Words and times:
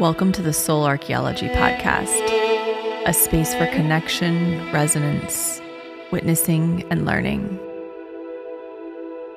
Welcome 0.00 0.32
to 0.32 0.40
the 0.40 0.54
Soul 0.54 0.86
Archaeology 0.86 1.48
Podcast, 1.48 2.24
a 3.04 3.12
space 3.12 3.52
for 3.54 3.66
connection, 3.66 4.72
resonance, 4.72 5.60
witnessing, 6.10 6.84
and 6.90 7.04
learning. 7.04 7.60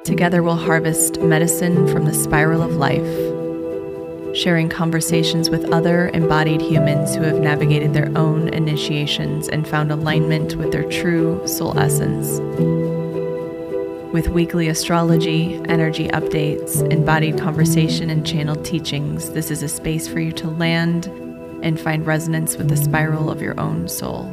Together, 0.05 0.41
we'll 0.41 0.55
harvest 0.55 1.19
medicine 1.19 1.85
from 1.89 2.05
the 2.05 2.13
spiral 2.13 2.61
of 2.61 2.75
life, 2.77 4.37
sharing 4.37 4.69
conversations 4.69 5.49
with 5.49 5.69
other 5.73 6.07
embodied 6.13 6.61
humans 6.61 7.13
who 7.13 7.23
have 7.23 7.41
navigated 7.41 7.93
their 7.93 8.17
own 8.17 8.47
initiations 8.47 9.49
and 9.49 9.67
found 9.67 9.91
alignment 9.91 10.55
with 10.55 10.71
their 10.71 10.89
true 10.89 11.45
soul 11.45 11.77
essence. 11.77 12.39
With 14.13 14.27
weekly 14.27 14.67
astrology, 14.67 15.55
energy 15.65 16.07
updates, 16.09 16.87
embodied 16.91 17.39
conversation, 17.39 18.11
and 18.11 18.23
channeled 18.23 18.63
teachings, 18.63 19.31
this 19.31 19.49
is 19.49 19.63
a 19.63 19.67
space 19.67 20.07
for 20.07 20.19
you 20.19 20.31
to 20.33 20.51
land 20.51 21.07
and 21.63 21.79
find 21.79 22.05
resonance 22.05 22.55
with 22.55 22.69
the 22.69 22.77
spiral 22.77 23.31
of 23.31 23.41
your 23.41 23.59
own 23.59 23.89
soul. 23.89 24.25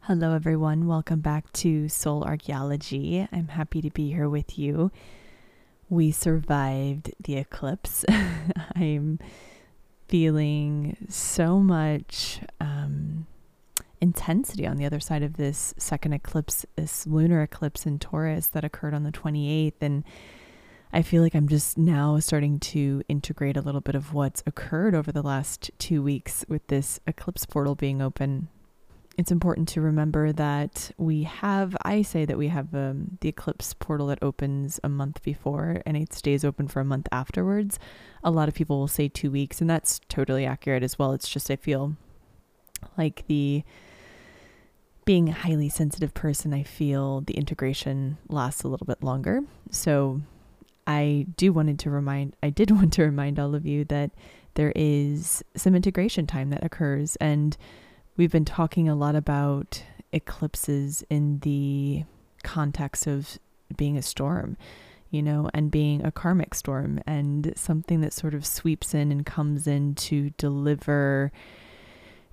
Hello, 0.00 0.32
everyone. 0.34 0.86
Welcome 0.86 1.20
back 1.20 1.52
to 1.52 1.90
Soul 1.90 2.24
Archaeology. 2.24 3.28
I'm 3.30 3.48
happy 3.48 3.82
to 3.82 3.90
be 3.90 4.10
here 4.10 4.30
with 4.30 4.58
you 4.58 4.90
we 5.88 6.10
survived 6.10 7.14
the 7.20 7.36
eclipse. 7.36 8.04
I'm 8.74 9.18
feeling 10.08 10.96
so 11.08 11.58
much 11.58 12.40
um, 12.60 13.26
intensity 14.00 14.66
on 14.66 14.76
the 14.76 14.84
other 14.84 15.00
side 15.00 15.22
of 15.22 15.36
this 15.36 15.74
second 15.78 16.12
eclipse, 16.12 16.64
this 16.76 17.06
lunar 17.06 17.42
eclipse 17.42 17.86
in 17.86 17.98
Taurus 17.98 18.46
that 18.48 18.64
occurred 18.64 18.94
on 18.94 19.02
the 19.02 19.12
28th. 19.12 19.74
And 19.80 20.04
I 20.92 21.02
feel 21.02 21.22
like 21.22 21.34
I'm 21.34 21.48
just 21.48 21.76
now 21.76 22.18
starting 22.18 22.58
to 22.60 23.02
integrate 23.08 23.56
a 23.56 23.60
little 23.60 23.80
bit 23.80 23.94
of 23.94 24.14
what's 24.14 24.42
occurred 24.46 24.94
over 24.94 25.12
the 25.12 25.22
last 25.22 25.70
two 25.78 26.02
weeks 26.02 26.44
with 26.48 26.66
this 26.68 27.00
eclipse 27.06 27.44
portal 27.44 27.74
being 27.74 28.00
open 28.00 28.48
it's 29.18 29.32
important 29.32 29.66
to 29.70 29.80
remember 29.80 30.30
that 30.32 30.92
we 30.96 31.24
have, 31.24 31.76
I 31.82 32.02
say 32.02 32.24
that 32.24 32.38
we 32.38 32.46
have 32.48 32.72
um, 32.72 33.18
the 33.20 33.28
eclipse 33.28 33.74
portal 33.74 34.06
that 34.06 34.22
opens 34.22 34.78
a 34.84 34.88
month 34.88 35.24
before 35.24 35.82
and 35.84 35.96
it 35.96 36.12
stays 36.12 36.44
open 36.44 36.68
for 36.68 36.78
a 36.78 36.84
month 36.84 37.08
afterwards. 37.10 37.80
A 38.22 38.30
lot 38.30 38.46
of 38.46 38.54
people 38.54 38.78
will 38.78 38.86
say 38.86 39.08
two 39.08 39.32
weeks, 39.32 39.60
and 39.60 39.68
that's 39.68 40.00
totally 40.08 40.46
accurate 40.46 40.84
as 40.84 41.00
well. 41.00 41.12
It's 41.12 41.28
just, 41.28 41.50
I 41.50 41.56
feel 41.56 41.96
like 42.96 43.24
the 43.26 43.64
being 45.04 45.28
a 45.28 45.32
highly 45.32 45.68
sensitive 45.68 46.14
person, 46.14 46.54
I 46.54 46.62
feel 46.62 47.22
the 47.22 47.34
integration 47.34 48.18
lasts 48.28 48.62
a 48.62 48.68
little 48.68 48.86
bit 48.86 49.02
longer. 49.02 49.40
So 49.72 50.20
I 50.86 51.26
do 51.36 51.52
wanted 51.52 51.80
to 51.80 51.90
remind, 51.90 52.36
I 52.40 52.50
did 52.50 52.70
want 52.72 52.92
to 52.92 53.02
remind 53.02 53.40
all 53.40 53.56
of 53.56 53.66
you 53.66 53.84
that 53.86 54.12
there 54.54 54.72
is 54.76 55.42
some 55.56 55.74
integration 55.74 56.28
time 56.28 56.50
that 56.50 56.62
occurs 56.62 57.16
and 57.16 57.56
We've 58.18 58.32
been 58.32 58.44
talking 58.44 58.88
a 58.88 58.96
lot 58.96 59.14
about 59.14 59.84
eclipses 60.12 61.04
in 61.08 61.38
the 61.38 62.02
context 62.42 63.06
of 63.06 63.38
being 63.76 63.96
a 63.96 64.02
storm, 64.02 64.56
you 65.08 65.22
know, 65.22 65.48
and 65.54 65.70
being 65.70 66.04
a 66.04 66.10
karmic 66.10 66.52
storm 66.56 66.98
and 67.06 67.52
something 67.54 68.00
that 68.00 68.12
sort 68.12 68.34
of 68.34 68.44
sweeps 68.44 68.92
in 68.92 69.12
and 69.12 69.24
comes 69.24 69.68
in 69.68 69.94
to 69.94 70.30
deliver 70.30 71.30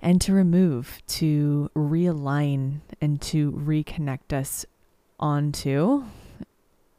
and 0.02 0.20
to 0.22 0.32
remove, 0.32 1.00
to 1.06 1.70
realign 1.76 2.80
and 3.00 3.22
to 3.22 3.52
reconnect 3.52 4.32
us 4.32 4.66
onto 5.20 6.02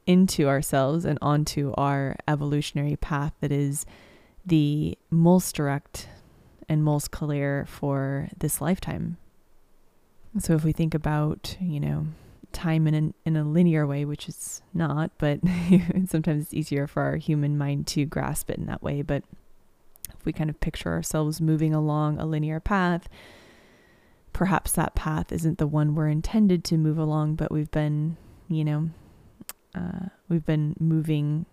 into 0.05 0.47
ourselves 0.47 1.03
and 1.03 1.19
onto 1.21 1.73
our 1.75 2.15
evolutionary 2.25 2.95
path 2.95 3.33
that 3.41 3.51
is 3.51 3.85
the 4.45 4.97
most 5.11 5.55
direct 5.55 6.07
and 6.69 6.83
most 6.83 7.11
clear 7.11 7.65
for 7.67 8.29
this 8.37 8.61
lifetime. 8.61 9.17
So 10.39 10.53
if 10.53 10.63
we 10.63 10.71
think 10.71 10.93
about, 10.93 11.57
you 11.59 11.79
know, 11.79 12.07
time 12.51 12.87
in 12.87 12.93
a, 12.93 13.27
in 13.27 13.35
a 13.35 13.43
linear 13.43 13.87
way, 13.87 14.05
which 14.05 14.27
is 14.27 14.61
not, 14.73 15.11
but 15.17 15.39
sometimes 16.07 16.43
it's 16.43 16.53
easier 16.53 16.87
for 16.87 17.03
our 17.03 17.15
human 17.15 17.57
mind 17.57 17.87
to 17.87 18.05
grasp 18.05 18.49
it 18.49 18.57
in 18.57 18.65
that 18.65 18.83
way. 18.83 19.01
But 19.01 19.23
if 20.09 20.25
we 20.25 20.33
kind 20.33 20.49
of 20.49 20.59
picture 20.59 20.91
ourselves 20.91 21.41
moving 21.41 21.73
along 21.73 22.19
a 22.19 22.25
linear 22.25 22.59
path, 22.59 23.07
perhaps 24.33 24.71
that 24.73 24.95
path 24.95 25.31
isn't 25.31 25.57
the 25.57 25.67
one 25.67 25.95
we're 25.95 26.09
intended 26.09 26.63
to 26.65 26.77
move 26.77 26.97
along, 26.97 27.35
but 27.35 27.51
we've 27.51 27.71
been, 27.71 28.17
you 28.47 28.63
know, 28.63 28.89
uh, 29.75 30.07
we've 30.29 30.45
been 30.45 30.75
moving 30.79 31.45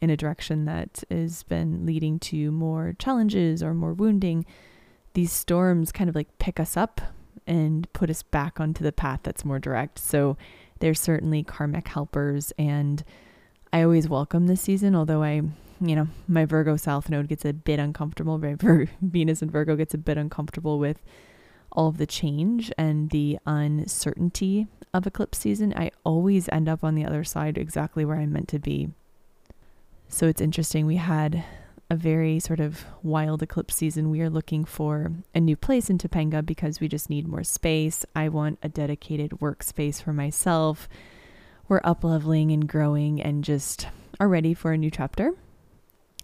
in 0.00 0.10
a 0.10 0.16
direction 0.16 0.64
that 0.66 1.02
has 1.10 1.42
been 1.42 1.84
leading 1.84 2.18
to 2.20 2.50
more 2.50 2.94
challenges 2.98 3.62
or 3.62 3.74
more 3.74 3.92
wounding, 3.92 4.44
these 5.14 5.32
storms 5.32 5.92
kind 5.92 6.08
of 6.08 6.14
like 6.14 6.38
pick 6.38 6.60
us 6.60 6.76
up 6.76 7.00
and 7.46 7.90
put 7.92 8.10
us 8.10 8.22
back 8.22 8.60
onto 8.60 8.84
the 8.84 8.92
path 8.92 9.20
that's 9.22 9.44
more 9.44 9.58
direct. 9.58 9.98
So 9.98 10.36
there's 10.80 11.00
certainly 11.00 11.42
karmic 11.42 11.88
helpers 11.88 12.52
and 12.58 13.02
I 13.72 13.82
always 13.82 14.08
welcome 14.08 14.46
this 14.46 14.62
season, 14.62 14.94
although 14.94 15.22
I, 15.22 15.42
you 15.80 15.96
know, 15.96 16.08
my 16.26 16.44
Virgo 16.44 16.76
South 16.76 17.10
Node 17.10 17.28
gets 17.28 17.44
a 17.44 17.52
bit 17.52 17.78
uncomfortable. 17.78 18.38
My 18.38 18.54
Vir- 18.54 18.88
Venus 19.02 19.42
and 19.42 19.50
Virgo 19.50 19.76
gets 19.76 19.94
a 19.94 19.98
bit 19.98 20.16
uncomfortable 20.16 20.78
with 20.78 21.02
all 21.72 21.88
of 21.88 21.98
the 21.98 22.06
change 22.06 22.72
and 22.78 23.10
the 23.10 23.38
uncertainty 23.44 24.68
of 24.94 25.06
eclipse 25.06 25.38
season. 25.38 25.74
I 25.76 25.90
always 26.04 26.48
end 26.48 26.68
up 26.68 26.82
on 26.82 26.94
the 26.94 27.04
other 27.04 27.24
side 27.24 27.58
exactly 27.58 28.04
where 28.04 28.16
I'm 28.16 28.32
meant 28.32 28.48
to 28.48 28.58
be. 28.58 28.88
So 30.08 30.26
it's 30.26 30.40
interesting. 30.40 30.86
We 30.86 30.96
had 30.96 31.44
a 31.90 31.96
very 31.96 32.38
sort 32.40 32.60
of 32.60 32.84
wild 33.02 33.42
eclipse 33.42 33.76
season. 33.76 34.10
We 34.10 34.20
are 34.20 34.30
looking 34.30 34.64
for 34.64 35.12
a 35.34 35.40
new 35.40 35.56
place 35.56 35.88
in 35.88 35.98
Topanga 35.98 36.44
because 36.44 36.80
we 36.80 36.88
just 36.88 37.08
need 37.08 37.28
more 37.28 37.44
space. 37.44 38.04
I 38.14 38.28
want 38.28 38.58
a 38.62 38.68
dedicated 38.68 39.32
workspace 39.32 40.02
for 40.02 40.12
myself. 40.12 40.88
We're 41.68 41.80
up 41.84 42.04
leveling 42.04 42.50
and 42.50 42.68
growing 42.68 43.22
and 43.22 43.44
just 43.44 43.88
are 44.18 44.28
ready 44.28 44.54
for 44.54 44.72
a 44.72 44.78
new 44.78 44.90
chapter. 44.90 45.32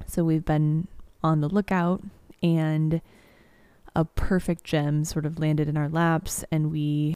So 0.07 0.25
we've 0.25 0.45
been 0.45 0.89
on 1.23 1.41
the 1.41 1.49
lookout 1.49 2.03
and 2.43 3.01
a 3.97 4.05
perfect 4.05 4.65
gem 4.65 5.05
sort 5.05 5.25
of 5.25 5.39
landed 5.39 5.69
in 5.69 5.77
our 5.77 5.89
laps 5.89 6.45
and 6.51 6.71
we 6.71 7.15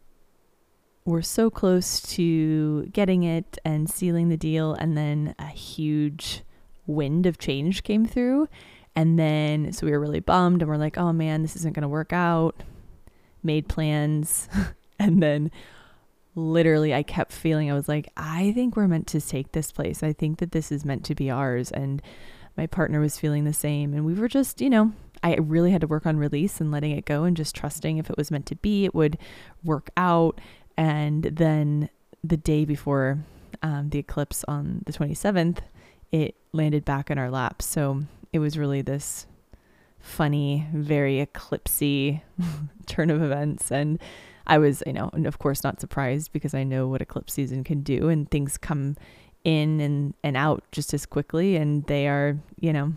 were 1.05 1.23
so 1.23 1.51
close 1.51 2.01
to 2.03 2.87
getting 2.87 3.25
it 3.25 3.59
and 3.65 3.91
sealing 3.91 4.29
the 4.29 4.37
deal 4.37 4.75
and 4.75 4.97
then 4.97 5.35
a 5.39 5.47
huge 5.47 6.43
wind 6.89 7.27
of 7.27 7.39
change 7.39 7.85
came 7.85 8.05
through. 8.05 8.49
And 8.97 9.17
then, 9.17 9.73
so 9.73 9.87
we 9.87 9.93
were 9.93 10.01
really 10.01 10.19
bummed 10.19 10.61
and 10.61 10.69
we're 10.69 10.77
like, 10.77 10.99
oh 10.99 11.13
man, 11.13 11.43
this 11.43 11.55
isn't 11.55 11.75
going 11.75 11.83
to 11.83 11.89
work 11.89 12.13
out. 12.13 12.65
Made 13.45 13.69
plans. 13.69 14.49
and 14.99 15.23
then, 15.23 15.53
literally, 16.35 16.95
I 16.95 17.03
kept 17.03 17.33
feeling, 17.33 17.71
I 17.71 17.75
was 17.75 17.89
like, 17.89 18.09
I 18.17 18.53
think 18.53 18.77
we're 18.77 18.89
meant 18.89 19.07
to 19.09 19.21
take 19.21 19.53
this 19.53 19.71
place. 19.71 20.03
I 20.03 20.13
think 20.13 20.39
that 20.39 20.53
this 20.53 20.73
is 20.73 20.85
meant 20.85 21.05
to 21.05 21.15
be 21.15 21.31
ours. 21.31 21.71
And 21.71 22.03
my 22.57 22.67
partner 22.67 23.01
was 23.01 23.19
feeling 23.19 23.45
the 23.45 23.53
same. 23.53 23.93
And 23.93 24.05
we 24.05 24.15
were 24.15 24.29
just, 24.29 24.61
you 24.61 24.71
know, 24.71 24.93
I 25.23 25.37
really 25.37 25.71
had 25.71 25.81
to 25.83 25.87
work 25.87 26.07
on 26.07 26.17
release 26.17 26.61
and 26.61 26.71
letting 26.71 26.93
it 26.93 27.05
go 27.05 27.25
and 27.25 27.37
just 27.37 27.55
trusting 27.55 27.99
if 27.99 28.09
it 28.11 28.17
was 28.17 28.31
meant 28.31 28.47
to 28.47 28.57
be, 28.57 28.85
it 28.85 28.95
would 28.95 29.19
work 29.65 29.91
out. 29.97 30.41
And 30.77 31.25
then 31.25 31.89
the 32.23 32.37
day 32.37 32.65
before 32.65 33.19
um, 33.63 33.91
the 33.91 33.99
eclipse 33.99 34.45
on 34.47 34.83
the 34.87 34.93
27th, 34.93 35.59
it 36.13 36.35
landed 36.53 36.85
back 36.85 37.11
in 37.11 37.19
our 37.19 37.31
laps. 37.31 37.67
So 37.67 38.03
it 38.33 38.39
was 38.39 38.59
really 38.59 38.83
this 38.83 39.27
funny, 40.01 40.67
very 40.73 41.25
eclipsy 41.25 42.23
turn 42.87 43.11
of 43.11 43.23
events. 43.23 43.71
And 43.71 44.01
I 44.47 44.59
was, 44.59 44.83
you 44.87 44.93
know, 44.93 45.11
and 45.13 45.27
of 45.27 45.39
course 45.39 45.63
not 45.63 45.81
surprised 45.81 46.33
because 46.33 46.55
I 46.55 46.65
know 46.65 46.89
what 46.89 47.03
eclipse 47.03 47.35
season 47.35 47.65
can 47.65 47.83
do 47.83 48.09
and 48.09 48.31
things 48.31 48.57
come 48.57 48.97
in 49.45 49.81
and, 49.81 50.15
and 50.23 50.37
out 50.37 50.65
just 50.73 50.95
as 50.95 51.05
quickly. 51.05 51.57
And 51.57 51.85
they 51.85 52.09
are, 52.09 52.39
you 52.59 52.73
know, 52.73 52.95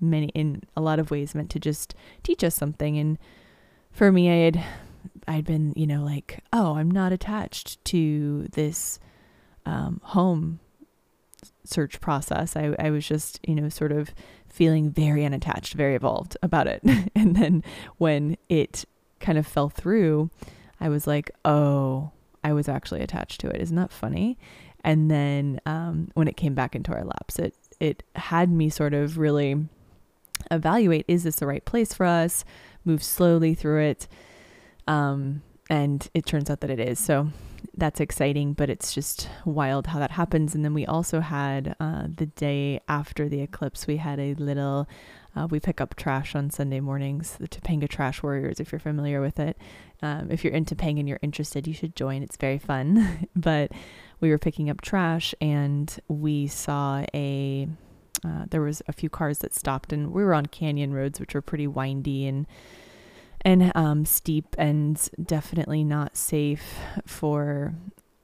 many 0.00 0.28
in 0.28 0.62
a 0.76 0.80
lot 0.80 0.98
of 0.98 1.10
ways 1.10 1.34
meant 1.34 1.50
to 1.50 1.60
just 1.60 1.94
teach 2.22 2.42
us 2.42 2.54
something. 2.54 2.98
And 2.98 3.18
for 3.90 4.10
me, 4.12 4.30
I 4.30 4.44
had 4.44 4.64
I'd 5.28 5.44
been, 5.44 5.72
you 5.76 5.86
know, 5.86 6.04
like, 6.04 6.40
oh, 6.52 6.76
I'm 6.76 6.90
not 6.90 7.12
attached 7.12 7.84
to 7.86 8.48
this 8.52 8.98
um, 9.64 10.00
home 10.04 10.60
search 11.64 12.00
process. 12.00 12.56
I, 12.56 12.74
I 12.78 12.90
was 12.90 13.06
just, 13.06 13.40
you 13.46 13.54
know, 13.54 13.68
sort 13.68 13.92
of 13.92 14.14
feeling 14.48 14.90
very 14.90 15.24
unattached, 15.24 15.74
very 15.74 15.94
evolved 15.94 16.36
about 16.42 16.66
it. 16.66 16.82
and 17.14 17.36
then 17.36 17.62
when 17.98 18.36
it 18.48 18.84
kind 19.20 19.38
of 19.38 19.46
fell 19.46 19.68
through, 19.68 20.30
I 20.80 20.88
was 20.88 21.06
like, 21.06 21.30
oh, 21.44 22.10
I 22.44 22.52
was 22.52 22.68
actually 22.68 23.00
attached 23.00 23.40
to 23.40 23.48
it. 23.48 23.60
Isn't 23.60 23.76
that 23.76 23.92
funny? 23.92 24.38
And 24.84 25.10
then 25.10 25.60
um, 25.66 26.10
when 26.14 26.28
it 26.28 26.36
came 26.36 26.54
back 26.54 26.76
into 26.76 26.92
our 26.92 27.04
laps, 27.04 27.38
it 27.38 27.54
it 27.80 28.02
had 28.14 28.50
me 28.50 28.70
sort 28.70 28.94
of 28.94 29.18
really 29.18 29.66
evaluate 30.50 31.04
is 31.08 31.24
this 31.24 31.36
the 31.36 31.46
right 31.46 31.64
place 31.64 31.92
for 31.92 32.06
us, 32.06 32.44
move 32.84 33.02
slowly 33.02 33.54
through 33.54 33.82
it. 33.82 34.08
Um, 34.86 35.42
and 35.68 36.08
it 36.14 36.24
turns 36.24 36.48
out 36.48 36.60
that 36.60 36.70
it 36.70 36.78
is. 36.78 36.98
So 36.98 37.28
that's 37.74 38.00
exciting, 38.00 38.52
but 38.52 38.70
it's 38.70 38.92
just 38.94 39.28
wild 39.44 39.88
how 39.88 39.98
that 39.98 40.12
happens. 40.12 40.54
And 40.54 40.64
then 40.64 40.74
we 40.74 40.86
also 40.86 41.20
had 41.20 41.76
uh, 41.80 42.06
the 42.14 42.26
day 42.26 42.80
after 42.88 43.28
the 43.28 43.40
eclipse, 43.40 43.86
we 43.86 43.96
had 43.96 44.18
a 44.18 44.34
little, 44.34 44.88
uh, 45.34 45.46
we 45.50 45.60
pick 45.60 45.80
up 45.80 45.94
trash 45.96 46.34
on 46.34 46.50
Sunday 46.50 46.80
mornings, 46.80 47.36
the 47.38 47.48
Topanga 47.48 47.88
Trash 47.88 48.22
Warriors, 48.22 48.60
if 48.60 48.72
you're 48.72 48.78
familiar 48.78 49.20
with 49.20 49.38
it. 49.38 49.56
Um, 50.02 50.30
if 50.30 50.44
you're 50.44 50.52
in 50.52 50.64
Topanga 50.64 51.00
and 51.00 51.08
you're 51.08 51.18
interested, 51.22 51.66
you 51.66 51.74
should 51.74 51.96
join. 51.96 52.22
It's 52.22 52.36
very 52.36 52.58
fun. 52.58 53.28
but 53.36 53.72
we 54.20 54.30
were 54.30 54.38
picking 54.38 54.70
up 54.70 54.80
trash 54.80 55.34
and 55.40 55.98
we 56.08 56.46
saw 56.46 57.04
a, 57.14 57.68
uh, 58.24 58.44
there 58.50 58.62
was 58.62 58.82
a 58.88 58.92
few 58.92 59.10
cars 59.10 59.38
that 59.38 59.54
stopped 59.54 59.92
and 59.92 60.12
we 60.12 60.24
were 60.24 60.34
on 60.34 60.46
canyon 60.46 60.92
roads, 60.92 61.20
which 61.20 61.34
were 61.34 61.42
pretty 61.42 61.66
windy 61.66 62.26
and 62.26 62.46
and 63.42 63.72
um, 63.74 64.04
steep 64.04 64.54
and 64.58 65.08
definitely 65.22 65.84
not 65.84 66.16
safe 66.16 66.78
for 67.06 67.74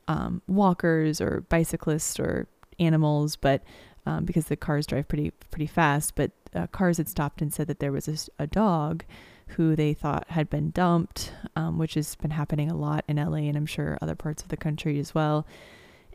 um, 0.09 0.43
walkers 0.47 1.21
or 1.21 1.43
bicyclists 1.49 2.19
or 2.19 2.49
animals, 2.79 3.37
but 3.37 3.63
um, 4.07 4.25
because 4.25 4.47
the 4.47 4.57
cars 4.57 4.87
drive 4.87 5.09
pretty 5.09 5.31
pretty 5.51 5.67
fast. 5.67 6.15
But 6.15 6.33
uh, 6.55 6.67
cars 6.69 6.99
had 6.99 7.09
stopped 7.09 7.41
and 7.41 7.53
said 7.53 7.67
that 7.69 7.81
there 7.81 7.93
was 7.93 8.09
a, 8.09 8.43
a 8.43 8.47
dog 8.47 9.05
who 9.49 9.77
they 9.77 9.95
thought 9.95 10.25
had 10.31 10.49
been 10.49 10.71
dumped, 10.71 11.33
um, 11.57 11.79
which 11.79 11.95
has 11.95 12.15
been 12.17 12.31
happening 12.31 12.71
a 12.71 12.77
lot 12.77 13.05
in 13.07 13.17
LA 13.17 13.49
and 13.49 13.57
I'm 13.57 13.67
sure 13.67 13.99
other 14.01 14.15
parts 14.15 14.43
of 14.43 14.49
the 14.49 14.57
country 14.57 14.99
as 14.99 15.15
well. 15.15 15.47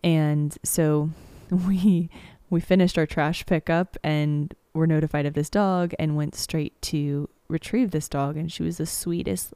And 0.04 0.58
so 0.64 1.12
we 1.50 2.10
we 2.50 2.60
finished 2.60 2.98
our 2.98 3.06
trash 3.06 3.46
pickup 3.46 3.98
and 4.04 4.54
were 4.74 4.88
notified 4.88 5.26
of 5.26 5.34
this 5.34 5.50
dog 5.50 5.94
and 6.00 6.16
went 6.16 6.36
straight 6.36 6.82
to 6.82 7.30
retrieve 7.50 7.92
this 7.92 8.10
dog, 8.10 8.38
and 8.38 8.52
she 8.52 8.64
was 8.64 8.78
the 8.78 8.86
sweetest 8.86 9.54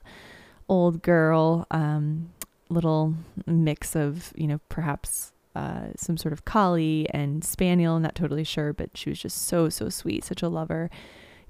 old 0.69 1.01
girl, 1.01 1.67
um, 1.71 2.31
little 2.69 3.15
mix 3.45 3.95
of, 3.95 4.31
you 4.35 4.47
know, 4.47 4.59
perhaps 4.69 5.33
uh, 5.55 5.88
some 5.97 6.17
sort 6.17 6.31
of 6.31 6.45
collie 6.45 7.07
and 7.09 7.43
spaniel, 7.43 7.99
not 7.99 8.15
totally 8.15 8.43
sure, 8.43 8.71
but 8.71 8.89
she 8.95 9.09
was 9.09 9.19
just 9.19 9.45
so, 9.47 9.67
so 9.69 9.89
sweet, 9.89 10.23
such 10.23 10.41
a 10.41 10.47
lover, 10.47 10.89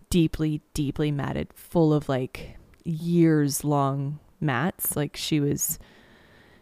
deeply, 0.09 0.61
deeply 0.73 1.11
matted, 1.11 1.53
full 1.53 1.93
of 1.93 2.09
like 2.09 2.57
years 2.83 3.63
long 3.63 4.19
mats. 4.39 4.95
Like 4.95 5.15
she 5.15 5.39
was 5.39 5.77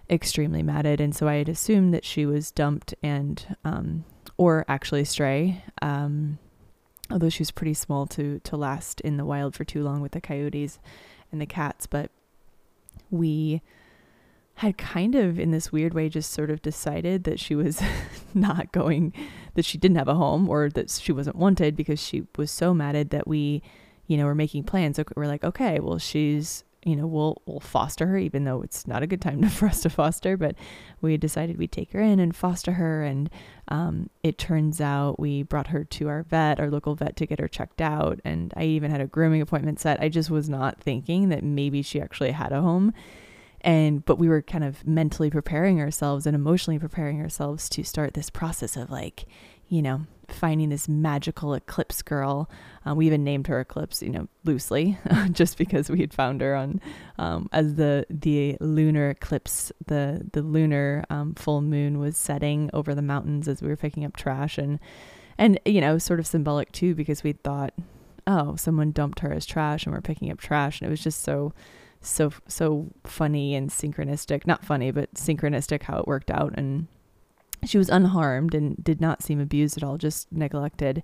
extremely 0.09 0.63
matted. 0.63 0.99
And 0.99 1.15
so 1.15 1.27
I 1.27 1.35
had 1.35 1.49
assumed 1.49 1.93
that 1.93 2.03
she 2.03 2.25
was 2.25 2.51
dumped 2.51 2.93
and, 3.01 3.55
um, 3.63 4.03
or 4.37 4.65
actually 4.67 5.05
stray. 5.05 5.63
Um, 5.81 6.39
although 7.11 7.29
she 7.29 7.41
was 7.41 7.51
pretty 7.51 7.73
small 7.73 8.06
to 8.06 8.39
to 8.44 8.56
last 8.57 9.01
in 9.01 9.17
the 9.17 9.25
wild 9.25 9.56
for 9.56 9.63
too 9.63 9.83
long 9.83 10.01
with 10.01 10.11
the 10.11 10.21
coyotes 10.21 10.79
and 11.31 11.41
the 11.41 11.45
cats 11.45 11.88
but 11.88 12.11
we 13.09 13.61
had 14.56 14.77
kind 14.77 15.15
of 15.15 15.39
in 15.39 15.51
this 15.51 15.71
weird 15.71 15.94
way 15.94 16.09
just 16.09 16.33
sort 16.33 16.51
of 16.51 16.61
decided 16.61 17.23
that 17.23 17.39
she 17.39 17.56
was 17.56 17.81
not 18.33 18.71
going 18.73 19.13
that 19.56 19.63
she 19.63 19.77
didn't 19.77 19.97
have 19.97 20.09
a 20.09 20.15
home 20.15 20.50
or 20.50 20.69
that 20.69 20.89
she 20.89 21.13
wasn't 21.13 21.35
wanted 21.35 21.75
because 21.75 22.00
she 22.00 22.25
was 22.38 22.51
so 22.51 22.73
matted 22.73 23.09
that 23.09 23.25
we 23.25 23.63
you 24.07 24.17
know 24.17 24.25
were 24.25 24.35
making 24.35 24.63
plans. 24.63 25.00
We're 25.15 25.27
like 25.27 25.44
okay 25.45 25.79
well 25.79 25.97
she's 25.97 26.65
you 26.85 26.95
know, 26.95 27.07
we'll 27.07 27.41
we'll 27.45 27.59
foster 27.59 28.07
her, 28.07 28.17
even 28.17 28.45
though 28.45 28.61
it's 28.61 28.87
not 28.87 29.03
a 29.03 29.07
good 29.07 29.21
time 29.21 29.43
for 29.49 29.67
us 29.67 29.81
to 29.81 29.89
foster. 29.89 30.37
But 30.37 30.55
we 31.01 31.17
decided 31.17 31.57
we'd 31.57 31.71
take 31.71 31.91
her 31.91 31.99
in 31.99 32.19
and 32.19 32.35
foster 32.35 32.73
her, 32.73 33.03
and 33.03 33.29
um, 33.67 34.09
it 34.23 34.37
turns 34.37 34.79
out 34.79 35.19
we 35.19 35.43
brought 35.43 35.67
her 35.67 35.83
to 35.83 36.07
our 36.07 36.23
vet, 36.23 36.59
our 36.59 36.69
local 36.69 36.95
vet, 36.95 37.15
to 37.17 37.25
get 37.25 37.39
her 37.39 37.47
checked 37.47 37.81
out. 37.81 38.19
And 38.23 38.53
I 38.55 38.63
even 38.63 38.91
had 38.91 39.01
a 39.01 39.07
grooming 39.07 39.41
appointment 39.41 39.79
set. 39.79 40.01
I 40.01 40.09
just 40.09 40.29
was 40.29 40.47
not 40.47 40.81
thinking 40.81 41.29
that 41.29 41.43
maybe 41.43 41.81
she 41.81 41.99
actually 41.99 42.31
had 42.31 42.53
a 42.53 42.61
home, 42.61 42.93
and 43.61 44.05
but 44.05 44.17
we 44.17 44.29
were 44.29 44.41
kind 44.41 44.63
of 44.63 44.87
mentally 44.87 45.29
preparing 45.29 45.81
ourselves 45.81 46.25
and 46.25 46.35
emotionally 46.35 46.79
preparing 46.79 47.19
ourselves 47.19 47.67
to 47.69 47.83
start 47.83 48.13
this 48.13 48.29
process 48.29 48.77
of 48.77 48.89
like, 48.89 49.25
you 49.67 49.81
know, 49.81 50.05
finding 50.31 50.69
this 50.69 50.87
magical 50.87 51.53
eclipse 51.53 52.01
girl. 52.01 52.49
Uh, 52.85 52.95
we 52.95 53.05
even 53.07 53.23
named 53.23 53.47
her 53.47 53.59
Eclipse, 53.59 54.01
you 54.01 54.09
know, 54.09 54.27
loosely, 54.43 54.97
just 55.31 55.57
because 55.57 55.89
we 55.89 55.99
had 55.99 56.13
found 56.13 56.41
her 56.41 56.55
on 56.55 56.81
um, 57.17 57.49
as 57.51 57.75
the 57.75 58.05
the 58.09 58.57
lunar 58.59 59.09
eclipse, 59.09 59.71
the 59.85 60.27
the 60.33 60.41
lunar 60.41 61.03
um, 61.09 61.35
full 61.35 61.61
moon 61.61 61.99
was 61.99 62.17
setting 62.17 62.69
over 62.73 62.95
the 62.95 63.01
mountains 63.01 63.47
as 63.47 63.61
we 63.61 63.67
were 63.67 63.77
picking 63.77 64.05
up 64.05 64.15
trash, 64.15 64.57
and 64.57 64.79
and 65.37 65.59
you 65.65 65.81
know, 65.81 65.97
sort 65.97 66.19
of 66.19 66.27
symbolic 66.27 66.71
too, 66.71 66.95
because 66.95 67.23
we 67.23 67.33
thought, 67.33 67.73
oh, 68.27 68.55
someone 68.55 68.91
dumped 68.91 69.19
her 69.19 69.33
as 69.33 69.45
trash, 69.45 69.85
and 69.85 69.93
we're 69.93 70.01
picking 70.01 70.31
up 70.31 70.39
trash, 70.39 70.79
and 70.79 70.87
it 70.87 70.91
was 70.91 71.03
just 71.03 71.21
so 71.21 71.53
so 72.01 72.31
so 72.47 72.87
funny 73.03 73.55
and 73.55 73.69
synchronistic. 73.69 74.47
Not 74.47 74.63
funny 74.63 74.91
but 74.91 75.13
synchronistic 75.13 75.83
how 75.83 75.99
it 75.99 76.07
worked 76.07 76.31
out. 76.31 76.53
And 76.57 76.87
she 77.65 77.77
was 77.77 77.89
unharmed 77.89 78.53
and 78.53 78.81
did 78.83 79.01
not 79.01 79.21
seem 79.21 79.39
abused 79.39 79.77
at 79.77 79.83
all, 79.83 79.97
just 79.97 80.31
neglected. 80.31 81.03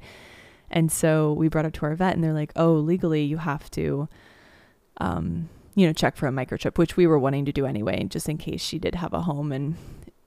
And 0.69 0.91
so 0.91 1.33
we 1.33 1.47
brought 1.47 1.65
her 1.65 1.71
to 1.71 1.85
our 1.85 1.95
vet, 1.95 2.15
and 2.15 2.23
they're 2.23 2.33
like, 2.33 2.51
"Oh, 2.55 2.73
legally, 2.73 3.23
you 3.23 3.37
have 3.37 3.69
to, 3.71 4.09
um, 4.97 5.49
you 5.75 5.85
know, 5.85 5.93
check 5.93 6.17
for 6.17 6.27
a 6.27 6.31
microchip," 6.31 6.77
which 6.77 6.97
we 6.97 7.07
were 7.07 7.19
wanting 7.19 7.45
to 7.45 7.51
do 7.51 7.65
anyway, 7.65 8.05
just 8.05 8.27
in 8.27 8.37
case 8.37 8.61
she 8.61 8.79
did 8.79 8.95
have 8.95 9.13
a 9.13 9.21
home. 9.21 9.51
And 9.51 9.75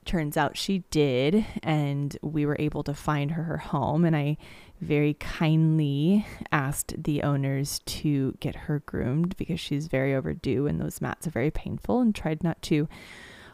turns 0.04 0.36
out 0.36 0.56
she 0.56 0.84
did, 0.90 1.44
and 1.62 2.16
we 2.22 2.46
were 2.46 2.56
able 2.58 2.82
to 2.82 2.94
find 2.94 3.32
her 3.32 3.42
her 3.42 3.58
home. 3.58 4.04
And 4.04 4.16
I 4.16 4.38
very 4.80 5.14
kindly 5.14 6.24
asked 6.52 7.02
the 7.02 7.22
owners 7.22 7.80
to 7.80 8.36
get 8.40 8.54
her 8.54 8.80
groomed 8.86 9.36
because 9.36 9.60
she's 9.60 9.88
very 9.88 10.14
overdue, 10.14 10.66
and 10.66 10.80
those 10.80 11.00
mats 11.00 11.26
are 11.26 11.30
very 11.30 11.50
painful, 11.50 12.00
and 12.00 12.14
tried 12.14 12.42
not 12.44 12.62
to 12.62 12.88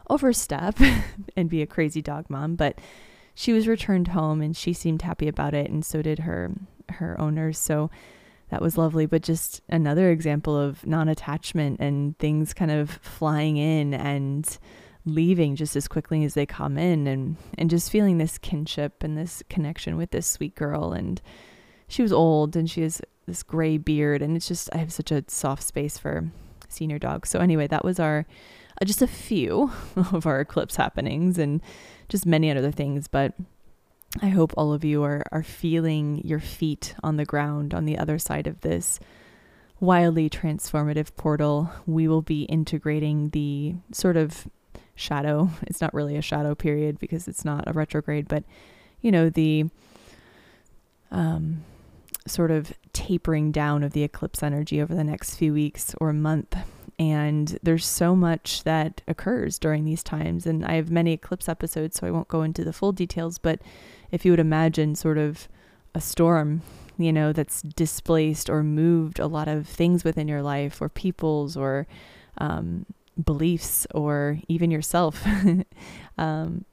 overstep 0.09 0.77
and 1.35 1.49
be 1.49 1.61
a 1.61 1.67
crazy 1.67 2.01
dog 2.01 2.29
mom, 2.29 2.55
but 2.55 2.79
she 3.33 3.51
was 3.53 3.67
returned 3.67 4.09
home 4.09 4.41
and 4.41 4.55
she 4.55 4.73
seemed 4.73 5.01
happy 5.01 5.27
about 5.27 5.53
it 5.53 5.69
and 5.69 5.85
so 5.85 6.01
did 6.01 6.19
her 6.19 6.51
her 6.89 7.19
owners. 7.19 7.57
So 7.57 7.89
that 8.49 8.61
was 8.61 8.77
lovely, 8.77 9.05
but 9.05 9.23
just 9.23 9.61
another 9.67 10.11
example 10.11 10.55
of 10.55 10.85
non-attachment 10.85 11.79
and 11.79 12.17
things 12.19 12.53
kind 12.53 12.71
of 12.71 12.91
flying 13.01 13.57
in 13.57 13.93
and 13.93 14.57
leaving 15.05 15.55
just 15.55 15.75
as 15.75 15.87
quickly 15.87 16.23
as 16.23 16.33
they 16.33 16.45
come 16.45 16.77
in 16.77 17.05
and 17.05 17.37
and 17.57 17.69
just 17.69 17.91
feeling 17.91 18.17
this 18.17 18.37
kinship 18.39 19.03
and 19.03 19.17
this 19.17 19.43
connection 19.49 19.97
with 19.97 20.09
this 20.11 20.25
sweet 20.25 20.55
girl 20.55 20.93
and 20.93 21.21
she 21.87 22.01
was 22.01 22.11
old 22.11 22.55
and 22.55 22.71
she 22.71 22.81
has 22.81 23.01
this 23.27 23.43
gray 23.43 23.77
beard 23.77 24.21
and 24.21 24.35
it's 24.35 24.47
just 24.47 24.69
I 24.73 24.77
have 24.77 24.91
such 24.91 25.11
a 25.11 25.23
soft 25.27 25.63
space 25.63 25.97
for 25.97 26.31
senior 26.69 26.99
dogs. 26.99 27.29
So 27.29 27.39
anyway, 27.39 27.67
that 27.67 27.85
was 27.85 27.99
our 27.99 28.25
uh, 28.81 28.85
just 28.85 29.01
a 29.01 29.07
few 29.07 29.71
of 29.95 30.25
our 30.25 30.39
eclipse 30.39 30.75
happenings 30.75 31.37
and 31.37 31.61
just 32.09 32.25
many 32.25 32.51
other 32.51 32.71
things. 32.71 33.07
But 33.07 33.33
I 34.21 34.29
hope 34.29 34.53
all 34.55 34.73
of 34.73 34.85
you 34.85 35.03
are, 35.03 35.23
are 35.31 35.43
feeling 35.43 36.21
your 36.23 36.39
feet 36.39 36.95
on 37.03 37.17
the 37.17 37.25
ground 37.25 37.73
on 37.73 37.85
the 37.85 37.97
other 37.97 38.17
side 38.17 38.47
of 38.47 38.61
this 38.61 38.99
wildly 39.79 40.29
transformative 40.29 41.15
portal. 41.15 41.69
We 41.85 42.07
will 42.07 42.21
be 42.21 42.43
integrating 42.43 43.29
the 43.29 43.75
sort 43.91 44.17
of 44.17 44.47
shadow. 44.95 45.49
It's 45.63 45.81
not 45.81 45.93
really 45.93 46.15
a 46.15 46.21
shadow 46.21 46.55
period 46.55 46.99
because 46.99 47.27
it's 47.27 47.43
not 47.43 47.67
a 47.67 47.73
retrograde, 47.73 48.27
but 48.27 48.43
you 49.01 49.11
know, 49.11 49.29
the 49.29 49.65
um, 51.11 51.63
sort 52.25 52.51
of 52.51 52.73
tapering 52.93 53.51
down 53.51 53.83
of 53.83 53.91
the 53.91 54.03
eclipse 54.03 54.41
energy 54.41 54.81
over 54.81 54.95
the 54.95 55.03
next 55.03 55.35
few 55.35 55.53
weeks 55.53 55.93
or 55.99 56.11
month 56.13 56.55
and 56.97 57.59
there's 57.61 57.85
so 57.85 58.15
much 58.15 58.63
that 58.63 59.01
occurs 59.07 59.59
during 59.59 59.83
these 59.83 60.03
times. 60.03 60.45
And 60.45 60.63
I 60.65 60.73
have 60.73 60.89
many 60.89 61.13
eclipse 61.13 61.49
episodes, 61.49 61.97
so 61.97 62.07
I 62.07 62.11
won't 62.11 62.29
go 62.29 62.41
into 62.41 62.63
the 62.63 62.73
full 62.73 62.93
details. 62.93 63.37
But 63.37 63.61
if 64.11 64.23
you 64.23 64.31
would 64.31 64.39
imagine 64.39 64.95
sort 64.95 65.17
of 65.17 65.49
a 65.93 65.99
storm, 65.99 66.61
you 66.97 67.11
know, 67.11 67.33
that's 67.33 67.61
displaced 67.61 68.49
or 68.49 68.63
moved 68.63 69.19
a 69.19 69.27
lot 69.27 69.49
of 69.49 69.67
things 69.67 70.03
within 70.03 70.27
your 70.27 70.41
life, 70.41 70.81
or 70.81 70.87
people's, 70.87 71.57
or 71.57 71.85
um, 72.37 72.85
beliefs, 73.21 73.85
or 73.93 74.39
even 74.47 74.71
yourself. 74.71 75.25
um, 76.17 76.63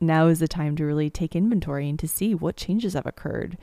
now 0.00 0.28
is 0.28 0.38
the 0.38 0.48
time 0.48 0.76
to 0.76 0.84
really 0.86 1.10
take 1.10 1.36
inventory 1.36 1.88
and 1.88 1.98
to 1.98 2.08
see 2.08 2.34
what 2.34 2.56
changes 2.56 2.94
have 2.94 3.06
occurred. 3.06 3.58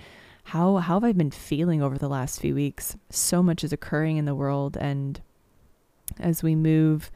How, 0.50 0.78
how 0.78 0.96
have 0.96 1.04
I 1.04 1.14
been 1.14 1.32
feeling 1.32 1.82
over 1.82 1.98
the 1.98 2.10
last 2.10 2.40
few 2.40 2.54
weeks? 2.54 2.96
So 3.10 3.42
much 3.42 3.64
is 3.64 3.74
occurring 3.74 4.18
in 4.18 4.26
the 4.26 4.36
world, 4.36 4.78
and 4.78 5.20
as 6.20 6.44
we 6.44 6.56
move 6.56 7.12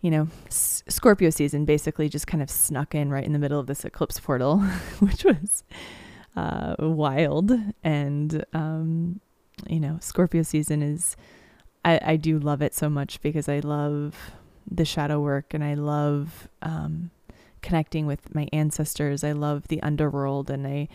you 0.00 0.10
know, 0.10 0.28
S- 0.46 0.82
Scorpio 0.88 1.30
season 1.30 1.64
basically 1.64 2.08
just 2.08 2.26
kind 2.26 2.42
of 2.42 2.50
snuck 2.50 2.94
in 2.94 3.10
right 3.10 3.24
in 3.24 3.32
the 3.32 3.38
middle 3.38 3.60
of 3.60 3.66
this 3.66 3.84
eclipse 3.84 4.18
portal, 4.18 4.58
which 5.00 5.24
was 5.24 5.62
uh, 6.36 6.74
wild. 6.78 7.52
And, 7.84 8.44
um, 8.52 9.20
you 9.68 9.80
know, 9.80 9.98
Scorpio 10.00 10.42
season 10.42 10.82
is, 10.82 11.16
I, 11.84 12.00
I 12.02 12.16
do 12.16 12.38
love 12.38 12.62
it 12.62 12.74
so 12.74 12.88
much 12.88 13.20
because 13.20 13.48
I 13.48 13.60
love 13.60 14.32
the 14.70 14.84
shadow 14.84 15.20
work 15.20 15.52
and 15.52 15.62
I 15.62 15.74
love 15.74 16.48
um, 16.62 17.10
connecting 17.60 18.06
with 18.06 18.34
my 18.34 18.48
ancestors. 18.52 19.22
I 19.22 19.32
love 19.32 19.68
the 19.68 19.82
underworld 19.82 20.50
and 20.50 20.66
I 20.66 20.88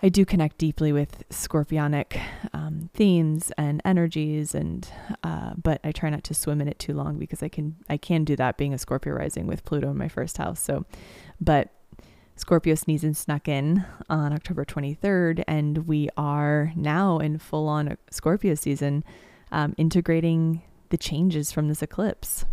I 0.00 0.08
do 0.08 0.24
connect 0.24 0.58
deeply 0.58 0.92
with 0.92 1.28
scorpionic 1.28 2.20
um, 2.52 2.88
themes 2.94 3.50
and 3.58 3.82
energies, 3.84 4.54
and 4.54 4.88
uh, 5.24 5.54
but 5.60 5.80
I 5.82 5.90
try 5.90 6.08
not 6.08 6.22
to 6.24 6.34
swim 6.34 6.60
in 6.60 6.68
it 6.68 6.78
too 6.78 6.94
long 6.94 7.18
because 7.18 7.42
I 7.42 7.48
can 7.48 7.76
I 7.88 7.96
can 7.96 8.24
do 8.24 8.36
that 8.36 8.56
being 8.56 8.72
a 8.72 8.78
Scorpio 8.78 9.14
rising 9.14 9.48
with 9.48 9.64
Pluto 9.64 9.90
in 9.90 9.98
my 9.98 10.08
first 10.08 10.38
house. 10.38 10.60
So, 10.60 10.84
but 11.40 11.70
Scorpio 12.36 12.76
sneezed 12.76 13.02
and 13.02 13.16
snuck 13.16 13.48
in 13.48 13.84
on 14.08 14.32
October 14.32 14.64
23rd, 14.64 15.42
and 15.48 15.88
we 15.88 16.08
are 16.16 16.72
now 16.76 17.18
in 17.18 17.38
full 17.38 17.68
on 17.68 17.96
Scorpio 18.10 18.54
season, 18.54 19.02
um, 19.50 19.74
integrating 19.76 20.62
the 20.90 20.96
changes 20.96 21.50
from 21.50 21.66
this 21.66 21.82
eclipse. 21.82 22.44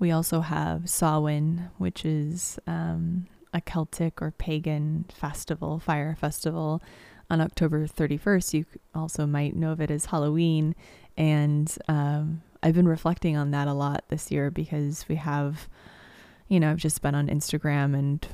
We 0.00 0.10
also 0.10 0.40
have 0.40 0.90
Samhain, 0.90 1.70
which 1.78 2.04
is 2.04 2.58
um, 2.66 3.28
a 3.52 3.60
Celtic 3.60 4.20
or 4.20 4.30
pagan 4.32 5.06
festival, 5.12 5.78
fire 5.78 6.16
festival 6.18 6.82
on 7.30 7.40
October 7.40 7.86
31st. 7.86 8.54
You 8.54 8.66
also 8.94 9.26
might 9.26 9.56
know 9.56 9.72
of 9.72 9.80
it 9.80 9.90
as 9.90 10.06
Halloween. 10.06 10.74
And 11.16 11.74
um, 11.88 12.42
I've 12.62 12.74
been 12.74 12.88
reflecting 12.88 13.36
on 13.36 13.50
that 13.52 13.68
a 13.68 13.72
lot 13.72 14.04
this 14.08 14.30
year 14.30 14.50
because 14.50 15.06
we 15.08 15.16
have, 15.16 15.68
you 16.48 16.60
know, 16.60 16.70
I've 16.70 16.76
just 16.76 17.02
been 17.02 17.14
on 17.14 17.28
Instagram 17.28 17.94
and 17.94 18.26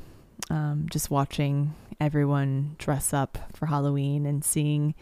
um, 0.51 0.87
just 0.91 1.11
watching 1.11 1.75
everyone 2.01 2.77
dress 2.79 3.15
up 3.15 3.39
for 3.53 3.67
Halloween 3.67 4.27
and 4.27 4.45
seeing, 4.45 4.95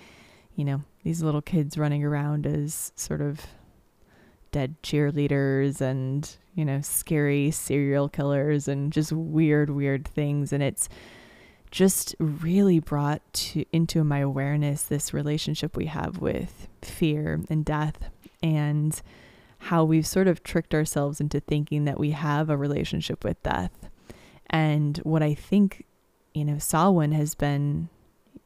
you 0.54 0.64
know, 0.64 0.82
these 1.02 1.22
little 1.22 1.42
kids 1.42 1.78
running 1.78 2.04
around 2.04 2.46
as 2.46 2.92
sort 2.94 3.20
of 3.20 3.46
dead 4.52 4.76
cheerleaders 4.82 5.80
and 5.80 6.36
you 6.54 6.64
know, 6.64 6.80
scary 6.80 7.50
serial 7.50 8.08
killers 8.08 8.68
and 8.68 8.92
just 8.92 9.12
weird, 9.12 9.70
weird 9.70 10.06
things. 10.06 10.52
And 10.52 10.62
it's 10.62 10.88
just 11.70 12.16
really 12.18 12.80
brought 12.80 13.20
to 13.32 13.64
into 13.72 14.02
my 14.02 14.18
awareness 14.18 14.82
this 14.82 15.14
relationship 15.14 15.76
we 15.76 15.86
have 15.86 16.18
with 16.18 16.68
fear 16.82 17.40
and 17.48 17.64
death 17.64 18.10
and 18.42 19.00
how 19.64 19.84
we've 19.84 20.06
sort 20.06 20.26
of 20.26 20.42
tricked 20.42 20.74
ourselves 20.74 21.20
into 21.20 21.38
thinking 21.38 21.84
that 21.84 22.00
we 22.00 22.10
have 22.10 22.48
a 22.48 22.56
relationship 22.56 23.22
with 23.22 23.40
death. 23.42 23.88
And 24.48 24.98
what 24.98 25.22
I 25.22 25.34
think, 25.34 25.84
you 26.34 26.44
know, 26.44 26.58
Samhain 26.58 27.12
has 27.12 27.34
been 27.34 27.88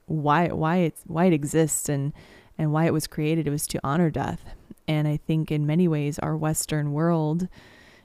why 0.06 0.48
why 0.48 0.76
it's 0.78 1.02
why 1.06 1.24
it 1.26 1.32
exists 1.32 1.88
and 1.88 2.12
and 2.58 2.72
why 2.72 2.84
it 2.84 2.92
was 2.92 3.06
created 3.06 3.46
it 3.46 3.50
was 3.50 3.66
to 3.68 3.80
honor 3.82 4.10
death. 4.10 4.44
And 4.86 5.08
I 5.08 5.16
think 5.16 5.50
in 5.50 5.66
many 5.66 5.88
ways 5.88 6.18
our 6.18 6.36
Western 6.36 6.92
world 6.92 7.48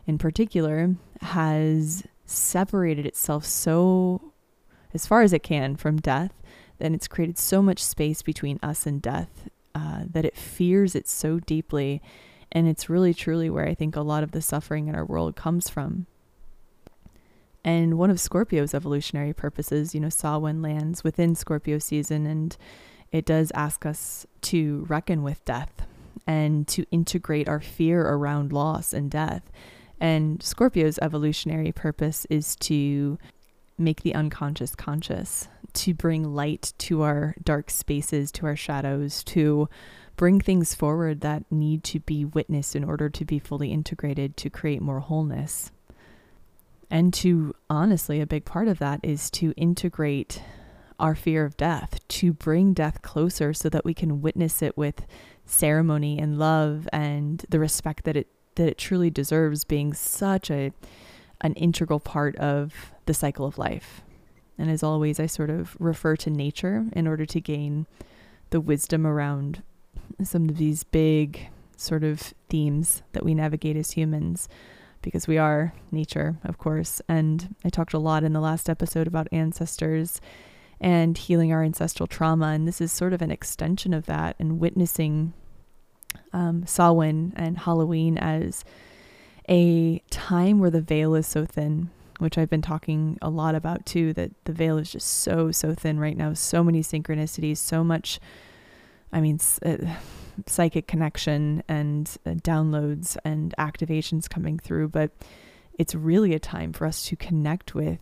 in 0.09 0.17
particular 0.17 0.95
has 1.21 2.03
separated 2.25 3.05
itself 3.05 3.45
so 3.45 4.33
as 4.91 5.05
far 5.05 5.21
as 5.21 5.33
it 5.33 5.43
can 5.43 5.75
from 5.75 5.97
death 5.97 6.33
and 6.79 6.95
it's 6.95 7.07
created 7.07 7.37
so 7.37 7.61
much 7.61 7.83
space 7.83 8.23
between 8.23 8.59
us 8.63 8.87
and 8.87 9.03
death 9.03 9.47
uh, 9.75 10.01
that 10.09 10.25
it 10.25 10.35
fears 10.35 10.95
it 10.95 11.07
so 11.07 11.39
deeply. 11.39 12.01
And 12.51 12.67
it's 12.67 12.89
really 12.89 13.13
truly 13.13 13.51
where 13.51 13.67
i 13.67 13.75
think 13.75 13.95
a 13.95 14.01
lot 14.01 14.23
of 14.23 14.31
the 14.31 14.41
suffering 14.41 14.87
in 14.87 14.95
our 14.95 15.05
world 15.05 15.35
comes 15.35 15.69
from. 15.69 16.07
And 17.63 17.99
one 17.99 18.09
of 18.09 18.19
scorpio's 18.19 18.73
evolutionary 18.73 19.33
purposes 19.33 19.93
you 19.93 19.99
know 19.99 20.09
Samhain 20.09 20.63
lands 20.63 21.03
within 21.03 21.35
scorpio 21.35 21.77
season 21.77 22.25
and 22.25 22.57
it 23.11 23.25
does 23.25 23.51
ask 23.53 23.85
us 23.85 24.25
to 24.41 24.87
reckon 24.89 25.21
with 25.21 25.45
death 25.45 25.83
and 26.25 26.67
to 26.69 26.87
integrate 26.89 27.47
our 27.47 27.59
fear 27.59 28.01
around 28.01 28.51
loss 28.51 28.91
and 28.91 29.11
death 29.11 29.43
and 29.99 30.41
Scorpio's 30.41 30.99
evolutionary 30.99 31.71
purpose 31.71 32.25
is 32.29 32.55
to 32.57 33.17
make 33.77 34.01
the 34.01 34.15
unconscious 34.15 34.75
conscious, 34.75 35.47
to 35.73 35.93
bring 35.93 36.35
light 36.35 36.73
to 36.77 37.01
our 37.01 37.35
dark 37.43 37.69
spaces, 37.69 38.31
to 38.33 38.45
our 38.45 38.55
shadows, 38.55 39.23
to 39.23 39.69
bring 40.17 40.41
things 40.41 40.75
forward 40.75 41.21
that 41.21 41.49
need 41.49 41.83
to 41.85 41.99
be 42.01 42.25
witnessed 42.25 42.75
in 42.75 42.83
order 42.83 43.09
to 43.09 43.23
be 43.23 43.39
fully 43.39 43.71
integrated 43.71 44.35
to 44.35 44.49
create 44.49 44.81
more 44.81 44.99
wholeness. 44.99 45.71
And 46.91 47.13
to 47.15 47.53
honestly, 47.69 48.19
a 48.19 48.25
big 48.27 48.45
part 48.45 48.67
of 48.67 48.79
that 48.79 48.99
is 49.03 49.29
to 49.31 49.53
integrate 49.55 50.41
our 50.99 51.15
fear 51.15 51.45
of 51.45 51.55
death, 51.55 52.05
to 52.09 52.33
bring 52.33 52.73
death 52.73 53.01
closer 53.01 53.53
so 53.53 53.69
that 53.69 53.85
we 53.85 53.93
can 53.93 54.21
witness 54.21 54.61
it 54.61 54.75
with 54.77 55.05
ceremony 55.45 56.19
and 56.19 56.37
love 56.37 56.89
and 56.91 57.45
the 57.49 57.59
respect 57.59 58.03
that 58.03 58.17
it 58.17 58.27
that 58.59 58.67
it 58.67 58.77
truly 58.77 59.09
deserves 59.09 59.63
being 59.63 59.93
such 59.93 60.51
a 60.51 60.73
an 61.39 61.53
integral 61.53 62.01
part 62.01 62.35
of 62.35 62.91
the 63.05 63.13
cycle 63.13 63.45
of 63.45 63.57
life. 63.57 64.01
And 64.57 64.69
as 64.69 64.83
always, 64.83 65.17
I 65.17 65.27
sort 65.27 65.49
of 65.49 65.77
refer 65.79 66.17
to 66.17 66.29
nature 66.29 66.85
in 66.91 67.07
order 67.07 67.25
to 67.25 67.39
gain 67.39 67.87
the 68.49 68.59
wisdom 68.59 69.07
around 69.07 69.63
some 70.21 70.49
of 70.49 70.57
these 70.57 70.83
big 70.83 71.47
sort 71.77 72.03
of 72.03 72.33
themes 72.49 73.01
that 73.13 73.23
we 73.23 73.33
navigate 73.33 73.77
as 73.77 73.91
humans 73.91 74.49
because 75.01 75.25
we 75.25 75.37
are 75.37 75.73
nature, 75.89 76.37
of 76.43 76.57
course. 76.57 77.01
And 77.07 77.55
I 77.63 77.69
talked 77.69 77.93
a 77.93 77.99
lot 77.99 78.25
in 78.25 78.33
the 78.33 78.41
last 78.41 78.69
episode 78.69 79.07
about 79.07 79.29
ancestors 79.31 80.19
and 80.81 81.17
healing 81.17 81.53
our 81.53 81.63
ancestral 81.63 82.07
trauma. 82.07 82.47
And 82.47 82.67
this 82.67 82.81
is 82.81 82.91
sort 82.91 83.13
of 83.13 83.21
an 83.21 83.31
extension 83.31 83.93
of 83.93 84.07
that 84.07 84.35
and 84.37 84.59
witnessing 84.59 85.31
um, 86.33 86.65
Samhain 86.65 87.33
and 87.35 87.57
Halloween 87.57 88.17
as 88.17 88.63
a 89.49 89.99
time 90.09 90.59
where 90.59 90.69
the 90.69 90.81
veil 90.81 91.15
is 91.15 91.27
so 91.27 91.45
thin, 91.45 91.89
which 92.19 92.37
I've 92.37 92.49
been 92.49 92.61
talking 92.61 93.17
a 93.21 93.29
lot 93.29 93.55
about 93.55 93.85
too, 93.85 94.13
that 94.13 94.31
the 94.45 94.53
veil 94.53 94.77
is 94.77 94.91
just 94.91 95.07
so, 95.07 95.51
so 95.51 95.73
thin 95.73 95.99
right 95.99 96.17
now. 96.17 96.33
So 96.33 96.63
many 96.63 96.81
synchronicities, 96.81 97.57
so 97.57 97.83
much, 97.83 98.19
I 99.11 99.21
mean, 99.21 99.39
uh, 99.65 99.77
psychic 100.45 100.87
connection 100.87 101.63
and 101.67 102.15
uh, 102.25 102.31
downloads 102.31 103.17
and 103.25 103.55
activations 103.57 104.29
coming 104.29 104.59
through. 104.59 104.89
But 104.89 105.11
it's 105.77 105.95
really 105.95 106.33
a 106.33 106.39
time 106.39 106.73
for 106.73 106.85
us 106.85 107.05
to 107.05 107.15
connect 107.15 107.73
with 107.73 107.99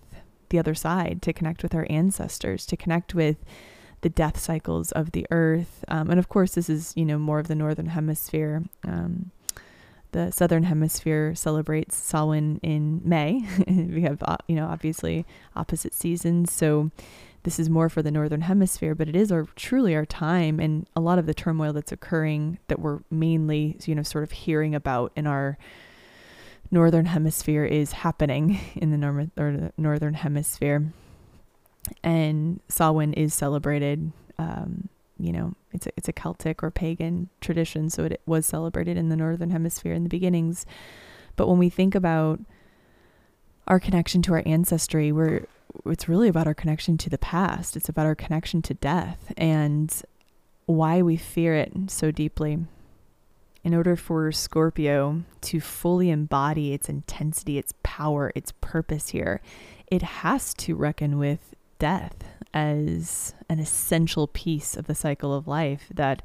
the 0.50 0.60
other 0.60 0.76
side, 0.76 1.22
to 1.22 1.34
connect 1.34 1.64
with 1.64 1.76
our 1.76 1.88
ancestors, 1.90 2.66
to 2.66 2.78
connect 2.78 3.14
with 3.14 3.38
the 4.02 4.10
death 4.10 4.40
cycles 4.40 4.92
of 4.92 5.12
the 5.12 5.26
earth. 5.32 5.84
Um, 5.88 6.10
and 6.10 6.20
of 6.20 6.30
course, 6.30 6.54
this 6.56 6.70
is, 6.70 6.94
you 6.96 7.06
know, 7.06 7.18
more 7.18 7.40
of 7.40 7.48
the 7.48 7.56
northern 7.56 7.88
hemisphere. 7.88 8.64
Um, 8.84 9.32
the 10.12 10.32
southern 10.32 10.64
hemisphere 10.64 11.36
celebrates 11.36 11.96
Samhain 11.96 12.60
in 12.64 13.02
May. 13.04 13.46
we 13.68 14.02
have, 14.04 14.24
uh, 14.24 14.38
you 14.48 14.56
know, 14.56 14.68
obviously 14.68 15.26
opposite 15.56 15.94
seasons. 15.94 16.52
So 16.52 16.92
this 17.44 17.60
is 17.60 17.70
more 17.70 17.90
for 17.90 18.02
the 18.02 18.12
northern 18.12 18.42
hemisphere, 18.42 18.96
but 18.96 19.10
it 19.10 19.16
is 19.16 19.32
our 19.32 19.48
truly 19.56 19.96
our 19.96 20.06
time 20.06 20.60
and 20.60 20.88
a 20.96 21.02
lot 21.02 21.20
of 21.20 21.26
the 21.26 21.34
turmoil 21.34 21.74
that's 21.74 21.92
occurring 21.92 22.60
that 22.68 22.80
we're 22.80 23.00
mainly, 23.10 23.78
you 23.86 23.96
know, 23.96 24.04
sort 24.04 24.24
of 24.24 24.32
hearing 24.32 24.76
about 24.76 25.12
in 25.16 25.28
our 25.28 25.58
northern 26.72 27.06
hemisphere 27.06 27.66
is 27.66 27.94
happening 27.94 28.60
in 28.76 28.92
the 28.92 28.98
norm- 28.98 29.32
or 29.38 29.52
the 29.52 29.74
northern 29.78 30.14
hemisphere 30.14 30.92
and 32.04 32.60
Samhain 32.68 33.14
is 33.14 33.34
celebrated. 33.34 34.12
Um, 34.38 34.90
you 35.20 35.32
know, 35.32 35.56
it's 35.74 35.88
a, 35.88 35.92
it's 35.98 36.08
a 36.08 36.14
Celtic 36.14 36.64
or 36.64 36.72
pagan 36.72 37.30
tradition, 37.42 37.90
so 37.90 38.04
it 38.04 38.22
was 38.26 38.46
celebrated 38.46 38.98
in 38.98 39.10
the 39.10 39.16
northern 39.16 39.50
hemisphere 39.50 39.94
in 39.94 40.04
the 40.04 40.10
beginnings. 40.10 40.66
But 41.36 41.48
when 41.48 41.58
we 41.58 41.70
think 41.70 41.96
about 41.96 42.40
our 43.68 43.80
connection 43.80 44.22
to 44.24 44.34
our 44.34 44.44
ancestry, 44.46 45.12
we're 45.12 45.48
it's 45.86 46.10
really 46.10 46.28
about 46.28 46.48
our 46.48 46.54
connection 46.54 46.98
to 46.98 47.10
the 47.10 47.18
past. 47.18 47.76
It's 47.76 47.90
about 47.90 48.06
our 48.06 48.16
connection 48.16 48.62
to 48.64 48.74
death 48.74 49.32
and 49.38 49.94
why 50.66 51.02
we 51.02 51.18
fear 51.18 51.56
it 51.56 51.74
so 51.88 52.12
deeply. 52.12 52.60
In 53.64 53.74
order 53.74 53.96
for 53.96 54.32
Scorpio 54.32 55.24
to 55.42 55.60
fully 55.60 56.10
embody 56.10 56.74
its 56.74 56.88
intensity, 56.88 57.58
its 57.58 57.74
power, 57.84 58.32
its 58.34 58.54
purpose 58.62 59.10
here, 59.10 59.42
it 59.88 60.02
has 60.02 60.54
to 60.56 60.76
reckon 60.76 61.18
with 61.18 61.54
death 61.80 62.24
as 62.54 63.34
an 63.50 63.60
essential 63.60 64.28
piece 64.28 64.76
of 64.76 64.88
the 64.88 64.96
cycle 64.96 65.34
of 65.34 65.48
life 65.48 65.88
that 65.94 66.22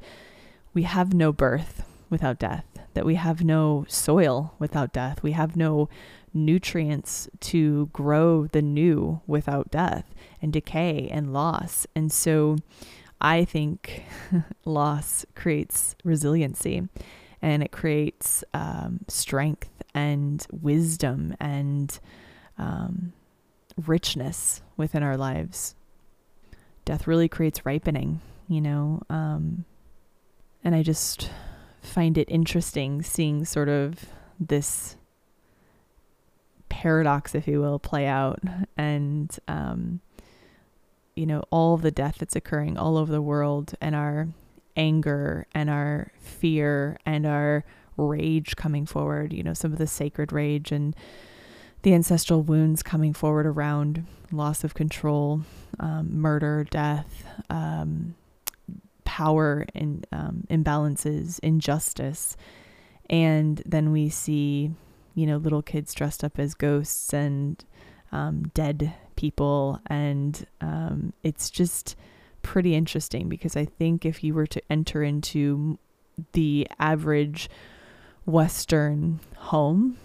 we 0.73 0.83
have 0.83 1.13
no 1.13 1.31
birth 1.31 1.85
without 2.09 2.39
death, 2.39 2.65
that 2.93 3.05
we 3.05 3.15
have 3.15 3.43
no 3.43 3.85
soil 3.87 4.55
without 4.59 4.93
death, 4.93 5.21
we 5.21 5.31
have 5.33 5.55
no 5.55 5.89
nutrients 6.33 7.29
to 7.39 7.87
grow 7.93 8.47
the 8.47 8.61
new 8.61 9.21
without 9.27 9.69
death 9.69 10.13
and 10.41 10.51
decay 10.51 11.07
and 11.11 11.31
loss. 11.31 11.85
And 11.95 12.11
so 12.11 12.57
I 13.21 13.45
think 13.45 14.03
loss 14.65 15.25
creates 15.35 15.95
resiliency 16.03 16.87
and 17.41 17.61
it 17.61 17.71
creates 17.71 18.43
um, 18.53 19.01
strength 19.07 19.69
and 19.93 20.45
wisdom 20.51 21.35
and 21.39 21.99
um, 22.57 23.13
richness 23.85 24.62
within 24.77 25.03
our 25.03 25.17
lives. 25.17 25.75
Death 26.85 27.07
really 27.07 27.29
creates 27.29 27.65
ripening, 27.65 28.21
you 28.47 28.61
know. 28.61 29.01
Um, 29.09 29.65
and 30.63 30.75
I 30.75 30.83
just 30.83 31.29
find 31.81 32.17
it 32.17 32.29
interesting 32.29 33.01
seeing 33.01 33.45
sort 33.45 33.69
of 33.69 34.05
this 34.39 34.95
paradox, 36.69 37.35
if 37.35 37.47
you 37.47 37.61
will, 37.61 37.79
play 37.79 38.05
out. 38.05 38.39
And 38.77 39.37
um, 39.47 40.01
you 41.15 41.25
know, 41.25 41.43
all 41.51 41.77
the 41.77 41.91
death 41.91 42.15
that's 42.19 42.35
occurring 42.35 42.77
all 42.77 42.97
over 42.97 43.11
the 43.11 43.21
world 43.21 43.73
and 43.79 43.95
our 43.95 44.27
anger 44.75 45.45
and 45.53 45.69
our 45.69 46.11
fear 46.19 46.97
and 47.05 47.25
our 47.25 47.63
rage 47.97 48.55
coming 48.55 48.85
forward, 48.85 49.31
you 49.31 49.43
know, 49.43 49.53
some 49.53 49.71
of 49.71 49.77
the 49.77 49.87
sacred 49.87 50.31
rage 50.31 50.71
and 50.71 50.95
the 51.83 51.93
ancestral 51.93 52.41
wounds 52.41 52.81
coming 52.81 53.13
forward 53.13 53.45
around 53.45 54.05
loss 54.31 54.63
of 54.63 54.73
control, 54.73 55.41
um, 55.79 56.19
murder, 56.19 56.65
death, 56.71 57.25
um, 57.49 58.15
power 59.03 59.65
and 59.75 60.07
um, 60.11 60.45
imbalances, 60.49 61.39
injustice. 61.43 62.35
And 63.09 63.61
then 63.65 63.91
we 63.91 64.09
see, 64.09 64.71
you 65.13 65.27
know, 65.27 65.37
little 65.37 65.61
kids 65.61 65.93
dressed 65.93 66.23
up 66.23 66.39
as 66.39 66.53
ghosts 66.53 67.13
and 67.13 67.63
um, 68.11 68.49
dead 68.53 68.93
people. 69.17 69.79
And 69.87 70.47
um, 70.61 71.13
it's 71.21 71.49
just 71.49 71.97
pretty 72.43 72.75
interesting 72.75 73.27
because 73.27 73.57
I 73.57 73.65
think 73.65 74.05
if 74.05 74.23
you 74.23 74.33
were 74.33 74.47
to 74.47 74.61
enter 74.69 75.03
into 75.03 75.77
the 76.31 76.67
average 76.79 77.49
Western 78.25 79.19
home, 79.35 79.97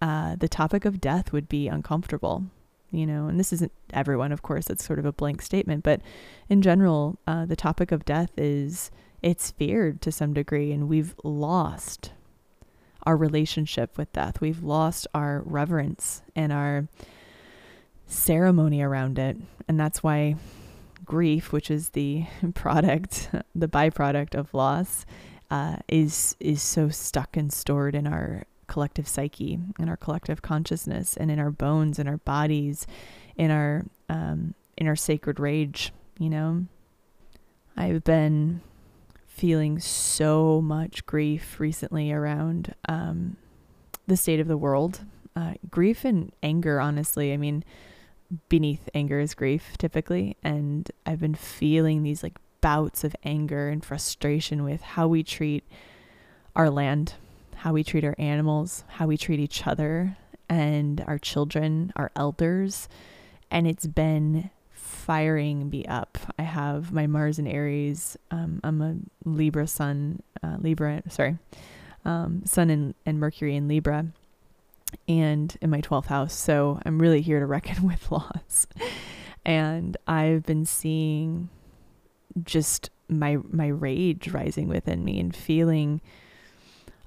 uh, 0.00 0.36
the 0.36 0.48
topic 0.48 0.84
of 0.84 1.00
death 1.00 1.32
would 1.32 1.48
be 1.48 1.68
uncomfortable, 1.68 2.44
you 2.90 3.06
know, 3.06 3.26
and 3.26 3.38
this 3.38 3.52
isn't 3.52 3.72
everyone, 3.92 4.32
of 4.32 4.42
course, 4.42 4.70
it's 4.70 4.84
sort 4.84 4.98
of 4.98 5.04
a 5.04 5.12
blank 5.12 5.42
statement, 5.42 5.82
but 5.82 6.00
in 6.48 6.62
general, 6.62 7.18
uh, 7.26 7.44
the 7.44 7.56
topic 7.56 7.92
of 7.92 8.04
death 8.04 8.30
is 8.36 8.90
it's 9.22 9.50
feared 9.50 10.00
to 10.02 10.12
some 10.12 10.32
degree, 10.32 10.72
and 10.72 10.88
we've 10.88 11.14
lost 11.24 12.12
our 13.04 13.16
relationship 13.16 13.96
with 13.96 14.12
death. 14.12 14.40
We've 14.40 14.62
lost 14.62 15.06
our 15.14 15.42
reverence 15.44 16.22
and 16.36 16.52
our 16.52 16.88
ceremony 18.06 18.82
around 18.82 19.18
it, 19.18 19.36
and 19.66 19.78
that's 19.78 20.02
why 20.02 20.36
grief, 21.04 21.52
which 21.52 21.70
is 21.70 21.90
the 21.90 22.26
product, 22.54 23.30
the 23.54 23.68
byproduct 23.68 24.34
of 24.34 24.54
loss, 24.54 25.04
uh, 25.50 25.76
is 25.88 26.36
is 26.38 26.62
so 26.62 26.88
stuck 26.88 27.36
and 27.36 27.52
stored 27.52 27.94
in 27.94 28.06
our 28.06 28.44
collective 28.68 29.08
psyche, 29.08 29.58
in 29.78 29.88
our 29.88 29.96
collective 29.96 30.42
consciousness, 30.42 31.16
and 31.16 31.30
in 31.30 31.38
our 31.38 31.50
bones, 31.50 31.98
in 31.98 32.06
our 32.06 32.18
bodies, 32.18 32.86
in 33.36 33.50
our 33.50 33.84
um, 34.08 34.54
in 34.76 34.86
our 34.86 34.96
sacred 34.96 35.40
rage. 35.40 35.92
You 36.18 36.30
know, 36.30 36.66
I've 37.76 38.04
been 38.04 38.60
feeling 39.26 39.78
so 39.78 40.60
much 40.60 41.06
grief 41.06 41.60
recently 41.60 42.12
around 42.12 42.74
um, 42.88 43.36
the 44.06 44.16
state 44.16 44.40
of 44.40 44.48
the 44.48 44.56
world. 44.56 45.00
Uh, 45.36 45.54
grief 45.70 46.04
and 46.04 46.32
anger, 46.42 46.80
honestly. 46.80 47.32
I 47.32 47.36
mean, 47.36 47.62
beneath 48.48 48.88
anger 48.94 49.20
is 49.20 49.34
grief 49.34 49.76
typically. 49.78 50.36
And 50.42 50.90
I've 51.06 51.20
been 51.20 51.34
feeling 51.34 52.02
these 52.02 52.22
like 52.22 52.38
bouts 52.60 53.04
of 53.04 53.14
anger 53.24 53.68
and 53.68 53.84
frustration 53.84 54.64
with 54.64 54.80
how 54.80 55.06
we 55.06 55.22
treat 55.22 55.64
our 56.56 56.70
land, 56.70 57.14
how 57.58 57.72
we 57.72 57.82
treat 57.82 58.04
our 58.04 58.14
animals, 58.18 58.84
how 58.86 59.06
we 59.06 59.16
treat 59.16 59.40
each 59.40 59.66
other 59.66 60.16
and 60.48 61.02
our 61.06 61.18
children, 61.18 61.92
our 61.96 62.10
elders. 62.14 62.88
And 63.50 63.66
it's 63.66 63.86
been 63.86 64.50
firing 64.70 65.68
me 65.68 65.84
up. 65.86 66.18
I 66.38 66.42
have 66.42 66.92
my 66.92 67.06
Mars 67.08 67.38
and 67.38 67.48
Aries. 67.48 68.16
Um, 68.30 68.60
I'm 68.62 68.80
a 68.80 68.96
Libra 69.24 69.66
sun, 69.66 70.22
uh, 70.42 70.56
Libra, 70.60 71.02
sorry, 71.08 71.38
um, 72.04 72.42
Sun 72.44 72.70
and, 72.70 72.94
and 73.04 73.18
Mercury 73.18 73.56
in 73.56 73.66
Libra 73.66 74.06
and 75.08 75.56
in 75.60 75.68
my 75.70 75.80
12th 75.80 76.06
house. 76.06 76.34
So 76.34 76.80
I'm 76.84 77.00
really 77.00 77.22
here 77.22 77.40
to 77.40 77.46
reckon 77.46 77.82
with 77.86 78.10
loss. 78.12 78.68
and 79.44 79.96
I've 80.06 80.44
been 80.44 80.64
seeing 80.64 81.48
just 82.44 82.90
my 83.08 83.38
my 83.50 83.66
rage 83.66 84.28
rising 84.28 84.68
within 84.68 85.04
me 85.04 85.18
and 85.18 85.34
feeling 85.34 86.00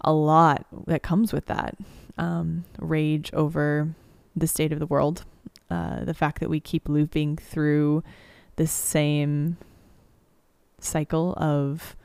a 0.04 0.14
lot 0.14 0.66
that 0.88 1.04
comes 1.04 1.34
with 1.34 1.46
that 1.46 1.78
um, 2.18 2.66
rage 2.80 3.32
over 3.34 3.94
the 4.36 4.48
state 4.48 4.72
of 4.72 4.80
the 4.80 4.86
world, 4.86 5.26
uh, 5.70 6.04
the 6.04 6.14
fact 6.14 6.40
that 6.40 6.50
we 6.50 6.60
keep 6.60 6.88
looping 6.88 7.38
through 7.38 8.04
the 8.56 8.68
same 8.68 9.58
cycle 10.80 11.34
of, 11.38 11.96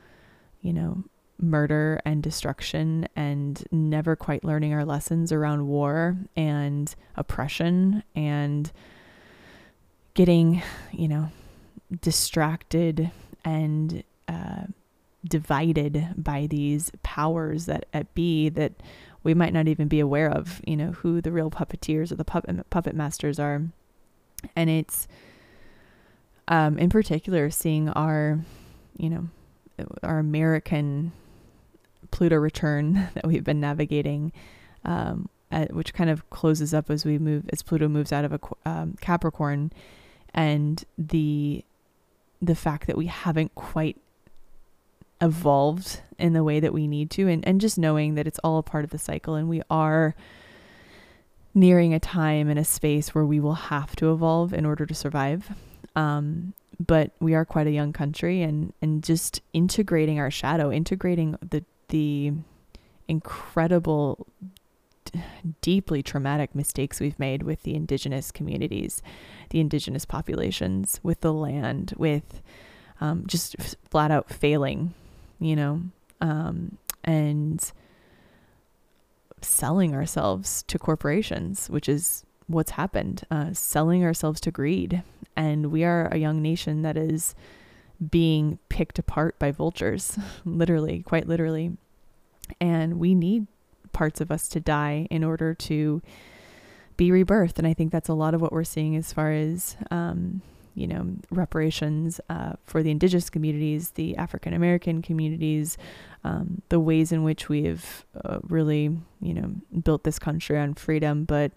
you 0.61 0.73
know, 0.73 1.03
murder 1.39 1.99
and 2.03 2.23
destruction 2.23 3.07
and 3.15 3.63
never 3.71 4.15
quite 4.15 4.43
learning 4.43 4.73
our 4.73 4.85
lessons 4.85 5.31
around 5.31 5.67
war 5.67 6.17
and 6.35 6.95
oppression 7.15 8.03
and 8.15 8.71
getting, 10.15 10.61
you 10.91 11.07
know, 11.07 11.29
distracted 12.01 13.11
and 13.45 14.03
uh, 14.27 14.63
divided 15.27 16.13
by 16.17 16.47
these 16.47 16.91
powers 17.03 17.65
that 17.65 17.85
at 17.93 18.13
B 18.13 18.49
that 18.49 18.73
we 19.23 19.33
might 19.33 19.53
not 19.53 19.67
even 19.67 19.87
be 19.87 19.99
aware 19.99 20.29
of, 20.29 20.61
you 20.65 20.77
know, 20.77 20.91
who 20.91 21.21
the 21.21 21.31
real 21.31 21.51
puppeteers 21.51 22.11
or 22.11 22.15
the 22.15 22.25
puppet 22.25 22.69
puppet 22.69 22.95
masters 22.95 23.39
are. 23.39 23.63
And 24.55 24.69
it's 24.69 25.07
um, 26.47 26.77
in 26.77 26.89
particular 26.89 27.49
seeing 27.49 27.89
our, 27.89 28.39
you 28.97 29.09
know, 29.09 29.27
our 30.03 30.19
American 30.19 31.11
Pluto 32.11 32.35
return 32.35 33.09
that 33.13 33.27
we've 33.27 33.43
been 33.43 33.59
navigating, 33.59 34.31
um, 34.85 35.29
at, 35.51 35.73
which 35.73 35.93
kind 35.93 36.09
of 36.09 36.29
closes 36.29 36.73
up 36.73 36.89
as 36.89 37.05
we 37.05 37.17
move 37.17 37.49
as 37.51 37.61
Pluto 37.61 37.87
moves 37.87 38.11
out 38.11 38.25
of 38.25 38.33
a 38.33 38.39
um, 38.65 38.95
Capricorn, 39.01 39.71
and 40.33 40.83
the 40.97 41.63
the 42.41 42.55
fact 42.55 42.87
that 42.87 42.97
we 42.97 43.07
haven't 43.07 43.55
quite 43.55 43.97
evolved 45.21 46.01
in 46.17 46.33
the 46.33 46.43
way 46.43 46.59
that 46.59 46.73
we 46.73 46.87
need 46.87 47.09
to, 47.11 47.27
and 47.27 47.47
and 47.47 47.61
just 47.61 47.77
knowing 47.77 48.15
that 48.15 48.27
it's 48.27 48.39
all 48.39 48.57
a 48.57 48.63
part 48.63 48.83
of 48.83 48.91
the 48.91 48.97
cycle, 48.97 49.35
and 49.35 49.49
we 49.49 49.61
are 49.69 50.15
nearing 51.53 51.93
a 51.93 51.99
time 51.99 52.49
and 52.49 52.59
a 52.59 52.63
space 52.63 53.15
where 53.15 53.25
we 53.25 53.39
will 53.39 53.55
have 53.55 53.95
to 53.95 54.11
evolve 54.11 54.53
in 54.53 54.65
order 54.65 54.85
to 54.85 54.93
survive. 54.93 55.49
Um, 55.95 56.53
but 56.85 57.11
we 57.19 57.33
are 57.33 57.45
quite 57.45 57.65
a 57.65 57.71
young 57.71 57.93
country 57.93 58.43
and 58.43 58.73
and 58.81 59.03
just 59.03 59.41
integrating 59.53 60.19
our 60.19 60.29
shadow 60.29 60.71
integrating 60.71 61.35
the 61.41 61.63
the 61.89 62.33
incredible, 63.07 64.27
deeply 65.61 66.03
traumatic 66.03 66.53
mistakes 66.53 66.99
we've 66.99 67.19
made 67.19 67.43
with 67.43 67.63
the 67.63 67.75
indigenous 67.75 68.31
communities, 68.31 69.01
the 69.49 69.59
indigenous 69.59 70.05
populations, 70.05 70.99
with 71.03 71.21
the 71.21 71.33
land, 71.33 71.93
with 71.97 72.41
um, 72.99 73.23
just 73.27 73.55
flat 73.89 74.11
out 74.11 74.29
failing, 74.29 74.93
you 75.39 75.55
know, 75.55 75.81
um, 76.21 76.77
and 77.03 77.71
selling 79.41 79.93
ourselves 79.93 80.63
to 80.63 80.79
corporations, 80.79 81.69
which 81.69 81.87
is 81.87 82.25
what's 82.47 82.71
happened, 82.71 83.23
uh, 83.29 83.53
selling 83.53 84.03
ourselves 84.03 84.39
to 84.41 84.51
greed. 84.51 85.03
And 85.35 85.67
we 85.71 85.83
are 85.83 86.07
a 86.07 86.17
young 86.17 86.41
nation 86.41 86.81
that 86.81 86.97
is 86.97 87.35
being 88.09 88.59
picked 88.69 88.99
apart 88.99 89.37
by 89.39 89.51
vultures, 89.51 90.17
literally, 90.45 91.03
quite 91.03 91.27
literally. 91.27 91.77
And 92.59 92.99
we 92.99 93.13
need 93.13 93.47
parts 93.91 94.21
of 94.21 94.31
us 94.31 94.47
to 94.49 94.59
die 94.59 95.07
in 95.09 95.23
order 95.23 95.53
to 95.53 96.01
be 96.95 97.09
rebirthed. 97.09 97.57
And 97.57 97.67
I 97.67 97.73
think 97.73 97.91
that's 97.91 98.09
a 98.09 98.13
lot 98.13 98.33
of 98.33 98.41
what 98.41 98.51
we're 98.51 98.63
seeing 98.63 98.95
as 98.95 99.13
far 99.13 99.31
as, 99.31 99.75
um, 99.91 100.41
you 100.77 100.85
know, 100.85 101.07
reparations 101.31 102.21
uh, 102.29 102.53
for 102.63 102.83
the 102.83 102.91
indigenous 102.91 103.31
communities, 103.31 103.89
the 103.91 104.15
African 104.15 104.53
American 104.53 105.01
communities, 105.01 105.75
um, 106.23 106.61
the 106.69 106.79
ways 106.79 107.11
in 107.11 107.23
which 107.23 107.49
we've 107.49 108.05
uh, 108.23 108.37
really, 108.43 108.95
you 109.19 109.33
know, 109.33 109.55
built 109.83 110.03
this 110.03 110.19
country 110.19 110.55
on 110.55 110.75
freedom, 110.75 111.23
but 111.23 111.51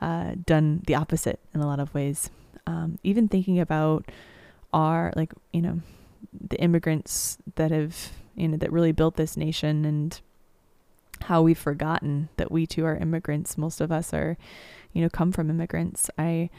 uh, 0.00 0.32
done 0.44 0.82
the 0.88 0.96
opposite 0.96 1.38
in 1.54 1.60
a 1.60 1.66
lot 1.66 1.78
of 1.78 1.94
ways. 1.94 2.28
Um, 2.66 2.98
even 3.04 3.28
thinking 3.28 3.60
about 3.60 4.10
are 4.72 5.12
like 5.14 5.32
you 5.52 5.62
know 5.62 5.80
the 6.32 6.60
immigrants 6.60 7.38
that 7.54 7.70
have 7.70 8.10
you 8.34 8.48
know 8.48 8.56
that 8.56 8.72
really 8.72 8.90
built 8.90 9.14
this 9.14 9.36
nation 9.36 9.84
and 9.84 10.20
how 11.22 11.40
we've 11.40 11.56
forgotten 11.56 12.28
that 12.36 12.50
we 12.50 12.66
too 12.66 12.84
are 12.84 12.96
immigrants 12.96 13.56
most 13.56 13.80
of 13.80 13.92
us 13.92 14.12
are 14.12 14.36
you 14.92 15.00
know 15.00 15.08
come 15.08 15.32
from 15.32 15.48
immigrants 15.48 16.10
i 16.18 16.50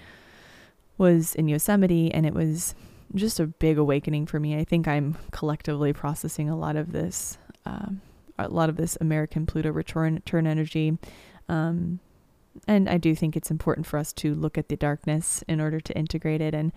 was 0.97 1.35
in 1.35 1.47
yosemite 1.47 2.11
and 2.11 2.25
it 2.25 2.33
was 2.33 2.75
just 3.15 3.39
a 3.39 3.47
big 3.47 3.77
awakening 3.77 4.25
for 4.25 4.39
me. 4.39 4.57
I 4.57 4.63
think 4.63 4.87
i'm 4.87 5.17
collectively 5.31 5.93
processing 5.93 6.49
a 6.49 6.57
lot 6.57 6.75
of 6.75 6.91
this 6.91 7.37
um, 7.65 8.01
a 8.37 8.47
lot 8.47 8.69
of 8.69 8.77
this 8.77 8.97
american 9.01 9.45
pluto 9.45 9.71
return, 9.71 10.15
return 10.15 10.47
energy. 10.47 10.97
Um, 11.49 11.99
and 12.67 12.89
i 12.89 12.97
do 12.97 13.13
think 13.15 13.35
it's 13.35 13.51
important 13.51 13.85
for 13.85 13.97
us 13.97 14.11
to 14.13 14.33
look 14.33 14.57
at 14.57 14.67
the 14.69 14.75
darkness 14.75 15.43
in 15.47 15.61
order 15.61 15.79
to 15.79 15.97
integrate 15.97 16.41
it 16.41 16.53
and 16.53 16.71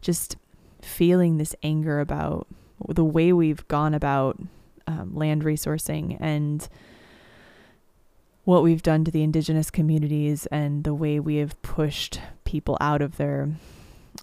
just 0.00 0.36
feeling 0.80 1.36
this 1.36 1.54
anger 1.62 2.00
about 2.00 2.46
the 2.88 3.04
way 3.04 3.32
we've 3.32 3.66
gone 3.68 3.94
about 3.94 4.38
um, 4.86 5.14
land 5.14 5.42
resourcing 5.42 6.16
and 6.20 6.68
what 8.48 8.62
we've 8.62 8.82
done 8.82 9.04
to 9.04 9.10
the 9.10 9.22
indigenous 9.22 9.70
communities 9.70 10.46
and 10.46 10.82
the 10.82 10.94
way 10.94 11.20
we 11.20 11.36
have 11.36 11.60
pushed 11.60 12.18
people 12.44 12.78
out 12.80 13.02
of 13.02 13.18
their 13.18 13.50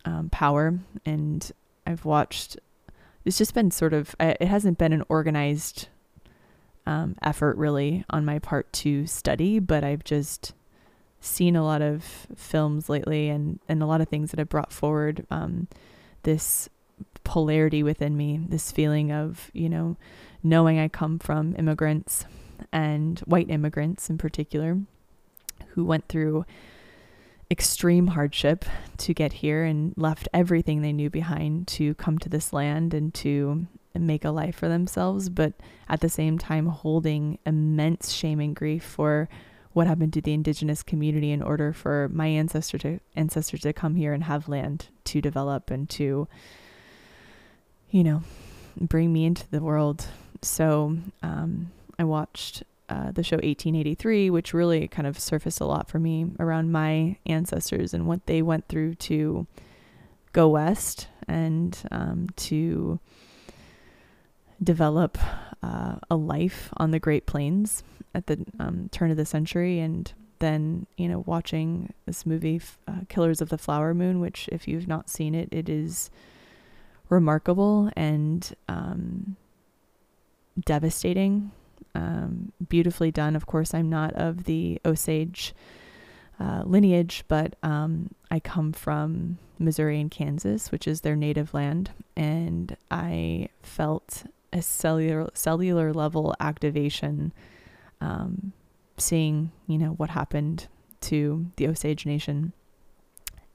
um, 0.03 0.29
power, 0.31 0.79
and 1.05 1.51
I've 1.85 2.05
watched. 2.05 2.57
It's 3.23 3.37
just 3.37 3.53
been 3.53 3.69
sort 3.69 3.93
of. 3.93 4.15
It 4.19 4.41
hasn't 4.41 4.79
been 4.79 4.93
an 4.93 5.03
organized 5.09 5.89
um, 6.87 7.15
effort 7.21 7.55
really 7.57 8.03
on 8.09 8.25
my 8.25 8.39
part 8.39 8.73
to 8.73 9.05
study, 9.05 9.59
but 9.59 9.83
I've 9.83 10.03
just 10.03 10.53
seen 11.21 11.55
a 11.55 11.63
lot 11.63 11.83
of 11.83 12.25
films 12.35 12.89
lately 12.89 13.29
and 13.29 13.59
and 13.69 13.83
a 13.83 13.85
lot 13.85 14.01
of 14.01 14.09
things 14.09 14.31
that 14.31 14.39
have 14.39 14.49
brought 14.49 14.73
forward 14.73 15.27
um, 15.29 15.67
this 16.23 16.67
polarity 17.23 17.83
within 17.83 18.17
me, 18.17 18.43
this 18.49 18.71
feeling 18.71 19.11
of 19.11 19.51
you 19.53 19.69
know 19.69 19.97
knowing 20.41 20.79
I 20.79 20.87
come 20.87 21.19
from 21.19 21.55
immigrants 21.59 22.25
and 22.71 23.19
white 23.19 23.49
immigrants 23.49 24.09
in 24.09 24.17
particular 24.17 24.79
who 25.69 25.85
went 25.85 26.07
through 26.07 26.45
extreme 27.51 28.07
hardship 28.07 28.65
to 28.97 29.13
get 29.13 29.33
here 29.33 29.63
and 29.63 29.93
left 29.97 30.27
everything 30.33 30.81
they 30.81 30.93
knew 30.93 31.09
behind 31.09 31.67
to 31.67 31.93
come 31.95 32.17
to 32.17 32.29
this 32.29 32.51
land 32.51 32.93
and 32.93 33.13
to 33.13 33.67
make 33.93 34.25
a 34.25 34.31
life 34.31 34.55
for 34.55 34.67
themselves, 34.67 35.29
but 35.29 35.53
at 35.87 36.01
the 36.01 36.09
same 36.09 36.37
time 36.37 36.67
holding 36.67 37.37
immense 37.45 38.11
shame 38.11 38.39
and 38.39 38.55
grief 38.55 38.83
for 38.83 39.29
what 39.73 39.87
happened 39.87 40.13
to 40.13 40.21
the 40.21 40.33
indigenous 40.33 40.83
community 40.83 41.31
in 41.31 41.41
order 41.41 41.73
for 41.73 42.09
my 42.11 42.27
ancestor 42.27 42.77
to 42.77 42.99
ancestors 43.15 43.61
to 43.61 43.73
come 43.73 43.95
here 43.95 44.13
and 44.13 44.23
have 44.23 44.47
land 44.47 44.87
to 45.03 45.21
develop 45.21 45.69
and 45.69 45.89
to 45.89 46.27
you 47.89 48.03
know 48.03 48.23
bring 48.79 49.11
me 49.11 49.25
into 49.25 49.49
the 49.51 49.61
world. 49.61 50.07
So 50.41 50.97
um, 51.21 51.71
i 51.99 52.03
watched 52.03 52.63
uh, 52.87 53.11
the 53.11 53.23
show 53.23 53.37
1883, 53.37 54.29
which 54.29 54.53
really 54.53 54.87
kind 54.87 55.07
of 55.07 55.19
surfaced 55.19 55.59
a 55.59 55.65
lot 55.65 55.89
for 55.89 55.97
me 55.97 56.27
around 56.39 56.71
my 56.71 57.17
ancestors 57.25 57.93
and 57.93 58.05
what 58.05 58.25
they 58.27 58.43
went 58.43 58.67
through 58.67 58.93
to 58.93 59.47
go 60.33 60.49
west 60.49 61.07
and 61.27 61.79
um, 61.91 62.27
to 62.35 62.99
develop 64.61 65.17
uh, 65.63 65.95
a 66.11 66.15
life 66.15 66.69
on 66.77 66.91
the 66.91 66.99
Great 66.99 67.25
Plains 67.25 67.83
at 68.13 68.27
the 68.27 68.45
um, 68.59 68.87
turn 68.91 69.09
of 69.09 69.17
the 69.17 69.25
century. 69.25 69.79
And 69.79 70.11
then, 70.37 70.85
you 70.95 71.07
know, 71.07 71.23
watching 71.25 71.91
this 72.05 72.23
movie, 72.23 72.61
uh, 72.87 72.99
Killers 73.09 73.41
of 73.41 73.49
the 73.49 73.57
Flower 73.57 73.95
Moon, 73.95 74.19
which, 74.19 74.47
if 74.51 74.67
you've 74.67 74.87
not 74.87 75.09
seen 75.09 75.33
it, 75.33 75.49
it 75.51 75.69
is 75.69 76.11
remarkable 77.09 77.89
and 77.95 78.55
um, 78.67 79.37
devastating 80.63 81.51
um, 81.95 82.51
beautifully 82.67 83.11
done. 83.11 83.35
Of 83.35 83.45
course, 83.45 83.73
I'm 83.73 83.89
not 83.89 84.13
of 84.13 84.43
the 84.43 84.79
Osage 84.85 85.55
uh, 86.39 86.63
lineage, 86.65 87.23
but 87.27 87.55
um, 87.63 88.11
I 88.29 88.39
come 88.39 88.73
from 88.73 89.37
Missouri 89.57 89.99
and 90.01 90.11
Kansas, 90.11 90.71
which 90.71 90.87
is 90.87 91.01
their 91.01 91.15
native 91.15 91.53
land, 91.53 91.91
and 92.15 92.75
I 92.91 93.49
felt 93.63 94.25
a 94.51 94.61
cellular 94.61 95.29
cellular 95.33 95.93
level 95.93 96.35
activation, 96.39 97.33
um, 98.01 98.51
seeing 98.97 99.51
you 99.67 99.77
know 99.77 99.91
what 99.91 100.09
happened 100.09 100.67
to 101.01 101.51
the 101.55 101.67
Osage 101.67 102.05
Nation, 102.05 102.51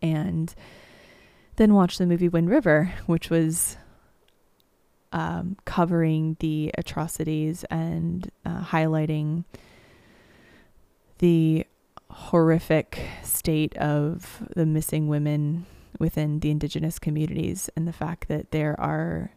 and 0.00 0.54
then 1.56 1.74
watched 1.74 1.98
the 1.98 2.06
movie 2.06 2.28
Wind 2.28 2.48
River, 2.48 2.92
which 3.04 3.28
was 3.28 3.76
um, 5.12 5.56
covering 5.64 6.36
the 6.40 6.70
atrocities 6.78 7.64
and 7.64 8.30
uh, 8.44 8.62
highlighting 8.62 9.44
the 11.18 11.66
horrific 12.10 13.00
state 13.22 13.76
of 13.76 14.42
the 14.54 14.66
missing 14.66 15.08
women 15.08 15.66
within 15.98 16.40
the 16.40 16.50
indigenous 16.50 16.98
communities 16.98 17.70
and 17.76 17.86
the 17.86 17.92
fact 17.92 18.28
that 18.28 18.50
there 18.50 18.78
are 18.80 19.32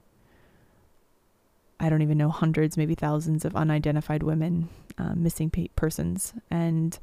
I 1.80 1.90
don't 1.90 2.02
even 2.02 2.18
know 2.18 2.30
hundreds, 2.30 2.78
maybe 2.78 2.96
thousands 2.96 3.44
of 3.44 3.58
unidentified 3.58 4.24
women, 4.24 4.70
uh, 4.98 5.16
missing 5.16 5.52
persons, 5.76 6.34
and 6.50 6.98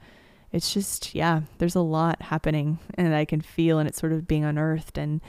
it's 0.52 0.72
just 0.72 1.14
yeah, 1.14 1.42
there's 1.58 1.74
a 1.74 1.80
lot 1.80 2.22
happening, 2.22 2.78
and 2.94 3.14
I 3.14 3.26
can 3.26 3.42
feel, 3.42 3.78
and 3.78 3.86
it's 3.86 4.00
sort 4.00 4.12
of 4.12 4.26
being 4.26 4.44
unearthed, 4.44 4.96
and 4.96 5.20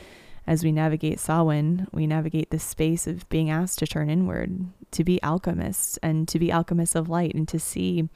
as 0.47 0.63
we 0.63 0.71
navigate 0.71 1.19
Samhain, 1.19 1.87
we 1.91 2.07
navigate 2.07 2.49
this 2.49 2.63
space 2.63 3.07
of 3.07 3.27
being 3.29 3.49
asked 3.49 3.79
to 3.79 3.87
turn 3.87 4.09
inward, 4.09 4.65
to 4.91 5.03
be 5.03 5.21
alchemists 5.23 5.97
and 6.01 6.27
to 6.27 6.39
be 6.39 6.51
alchemists 6.51 6.95
of 6.95 7.09
light 7.09 7.33
and 7.35 7.47
to 7.47 7.59
see, 7.59 8.09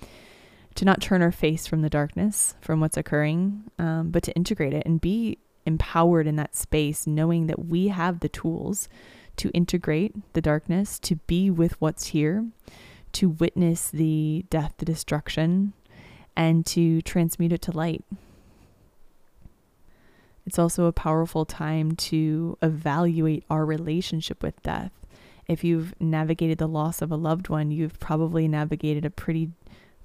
to 0.75 0.85
not 0.85 1.01
turn 1.01 1.21
our 1.21 1.31
face 1.31 1.67
from 1.67 1.81
the 1.81 1.89
darkness, 1.89 2.55
from 2.61 2.79
what's 2.79 2.97
occurring, 2.97 3.63
um, 3.77 4.09
but 4.09 4.23
to 4.23 4.33
integrate 4.33 4.73
it 4.73 4.83
and 4.85 4.99
be 4.99 5.37
empowered 5.65 6.27
in 6.27 6.35
that 6.35 6.55
space, 6.55 7.07
knowing 7.07 7.47
that 7.47 7.65
we 7.65 7.89
have 7.89 8.19
the 8.19 8.29
tools 8.29 8.89
to 9.37 9.49
integrate 9.49 10.15
the 10.33 10.41
darkness, 10.41 10.97
to 10.99 11.15
be 11.27 11.49
with 11.49 11.79
what's 11.81 12.07
here, 12.07 12.45
to 13.13 13.29
witness 13.29 13.89
the 13.89 14.45
death, 14.49 14.73
the 14.77 14.85
destruction, 14.85 15.73
and 16.35 16.65
to 16.65 17.01
transmute 17.01 17.53
it 17.53 17.61
to 17.61 17.71
light. 17.71 18.03
It's 20.45 20.59
also 20.59 20.85
a 20.85 20.91
powerful 20.91 21.45
time 21.45 21.93
to 21.93 22.57
evaluate 22.61 23.43
our 23.49 23.65
relationship 23.65 24.43
with 24.43 24.61
death. 24.61 24.91
If 25.47 25.63
you've 25.63 25.99
navigated 25.99 26.57
the 26.57 26.67
loss 26.67 27.01
of 27.01 27.11
a 27.11 27.15
loved 27.15 27.49
one, 27.49 27.71
you've 27.71 27.99
probably 27.99 28.47
navigated 28.47 29.05
a 29.05 29.09
pretty 29.09 29.51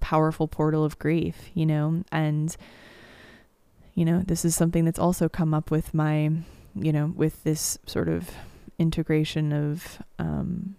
powerful 0.01 0.49
portal 0.49 0.85
of 0.85 0.99
grief, 0.99 1.51
you 1.55 1.67
know, 1.67 2.05
and 2.11 2.57
you 3.95 4.05
know, 4.05 4.23
this 4.27 4.45
is 4.45 4.55
something 4.55 4.85
that's 4.85 4.99
also 4.99 5.29
come 5.29 5.53
up 5.53 5.71
with 5.71 5.93
my, 5.93 6.31
you 6.75 6.93
know, 6.93 7.13
with 7.15 7.43
this 7.45 7.79
sort 7.87 8.09
of 8.09 8.31
integration 8.79 9.53
of 9.53 10.03
um, 10.19 10.77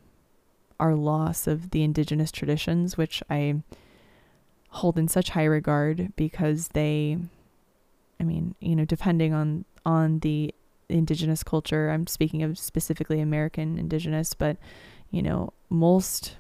our 0.80 0.96
loss 0.96 1.46
of 1.46 1.70
the 1.70 1.84
indigenous 1.84 2.32
traditions, 2.32 2.98
which 2.98 3.22
I 3.30 3.62
hold 4.70 4.98
in 4.98 5.08
such 5.08 5.30
high 5.32 5.46
regard 5.46 6.14
because 6.16 6.70
they 6.70 7.18
I 8.22 8.24
mean, 8.24 8.54
you 8.60 8.76
know, 8.76 8.86
depending 8.86 9.34
on 9.34 9.66
on 9.84 10.20
the 10.20 10.54
indigenous 10.90 11.44
culture, 11.44 11.90
I'm 11.90 12.06
speaking 12.06 12.44
of 12.44 12.60
specifically 12.60 13.20
American 13.20 13.80
indigenous, 13.80 14.36
but 14.36 14.58
you 15.10 15.24
know, 15.24 15.54
most 15.70 16.38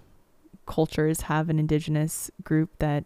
cultures 0.67 1.21
have 1.21 1.49
an 1.49 1.57
indigenous 1.57 2.29
group 2.43 2.69
that 2.77 3.03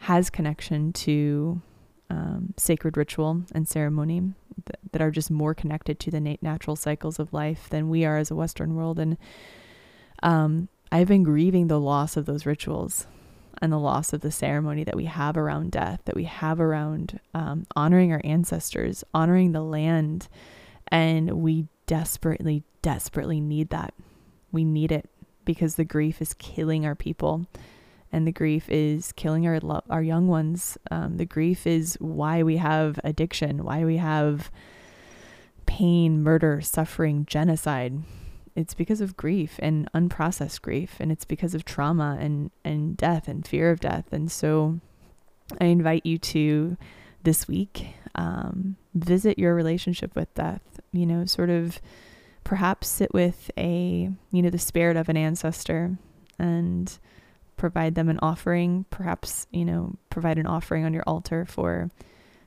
has 0.00 0.30
connection 0.30 0.92
to 0.92 1.62
um, 2.10 2.54
sacred 2.56 2.96
ritual 2.96 3.42
and 3.52 3.68
ceremony 3.68 4.32
that, 4.66 4.80
that 4.90 5.00
are 5.00 5.12
just 5.12 5.30
more 5.30 5.54
connected 5.54 6.00
to 6.00 6.10
the 6.10 6.20
nat- 6.20 6.42
natural 6.42 6.74
cycles 6.74 7.20
of 7.20 7.32
life 7.32 7.68
than 7.70 7.88
we 7.88 8.04
are 8.04 8.18
as 8.18 8.32
a 8.32 8.34
Western 8.34 8.74
world. 8.74 8.98
And 8.98 9.16
um, 10.24 10.68
I've 10.90 11.08
been 11.08 11.22
grieving 11.22 11.68
the 11.68 11.78
loss 11.78 12.16
of 12.16 12.26
those 12.26 12.44
rituals 12.44 13.06
and 13.60 13.72
the 13.72 13.78
loss 13.78 14.12
of 14.12 14.20
the 14.20 14.30
ceremony 14.30 14.84
that 14.84 14.96
we 14.96 15.06
have 15.06 15.36
around 15.36 15.72
death, 15.72 16.00
that 16.04 16.16
we 16.16 16.24
have 16.24 16.60
around 16.60 17.20
um, 17.34 17.66
honoring 17.76 18.12
our 18.12 18.20
ancestors, 18.24 19.04
honoring 19.12 19.52
the 19.52 19.62
land. 19.62 20.28
And 20.88 21.42
we 21.42 21.66
desperately, 21.86 22.64
desperately 22.82 23.40
need 23.40 23.70
that. 23.70 23.94
We 24.52 24.64
need 24.64 24.92
it 24.92 25.08
because 25.44 25.76
the 25.76 25.84
grief 25.84 26.20
is 26.20 26.34
killing 26.34 26.84
our 26.84 26.94
people 26.94 27.46
and 28.12 28.26
the 28.26 28.32
grief 28.32 28.68
is 28.68 29.12
killing 29.12 29.46
our 29.46 29.60
lo- 29.60 29.84
our 29.88 30.02
young 30.02 30.26
ones. 30.26 30.76
Um, 30.90 31.16
the 31.16 31.24
grief 31.24 31.66
is 31.66 31.96
why 32.00 32.42
we 32.42 32.56
have 32.56 32.98
addiction, 33.04 33.64
why 33.64 33.84
we 33.84 33.98
have 33.98 34.50
pain, 35.66 36.22
murder, 36.22 36.60
suffering, 36.60 37.24
genocide 37.26 38.02
it's 38.60 38.74
because 38.74 39.00
of 39.00 39.16
grief 39.16 39.58
and 39.60 39.90
unprocessed 39.92 40.60
grief 40.62 40.96
and 41.00 41.10
it's 41.10 41.24
because 41.24 41.54
of 41.54 41.64
trauma 41.64 42.16
and 42.20 42.50
and 42.64 42.96
death 42.96 43.26
and 43.26 43.46
fear 43.46 43.70
of 43.70 43.80
death. 43.80 44.12
And 44.12 44.30
so 44.30 44.80
i 45.60 45.64
invite 45.64 46.06
you 46.06 46.18
to 46.18 46.76
this 47.22 47.48
week 47.48 47.88
um, 48.14 48.76
visit 48.94 49.38
your 49.38 49.54
relationship 49.54 50.14
with 50.14 50.32
death 50.34 50.80
you 50.92 51.06
know 51.06 51.24
sort 51.24 51.50
of 51.50 51.80
perhaps 52.44 52.88
sit 52.88 53.12
with 53.12 53.50
a 53.56 54.10
you 54.30 54.42
know 54.42 54.50
the 54.50 54.58
spirit 54.58 54.96
of 54.96 55.08
an 55.08 55.16
ancestor 55.16 55.96
and 56.38 56.98
provide 57.56 57.94
them 57.94 58.08
an 58.08 58.18
offering 58.22 58.84
perhaps 58.90 59.46
you 59.50 59.64
know 59.64 59.94
provide 60.08 60.38
an 60.38 60.46
offering 60.46 60.84
on 60.84 60.94
your 60.94 61.04
altar 61.06 61.44
for 61.44 61.90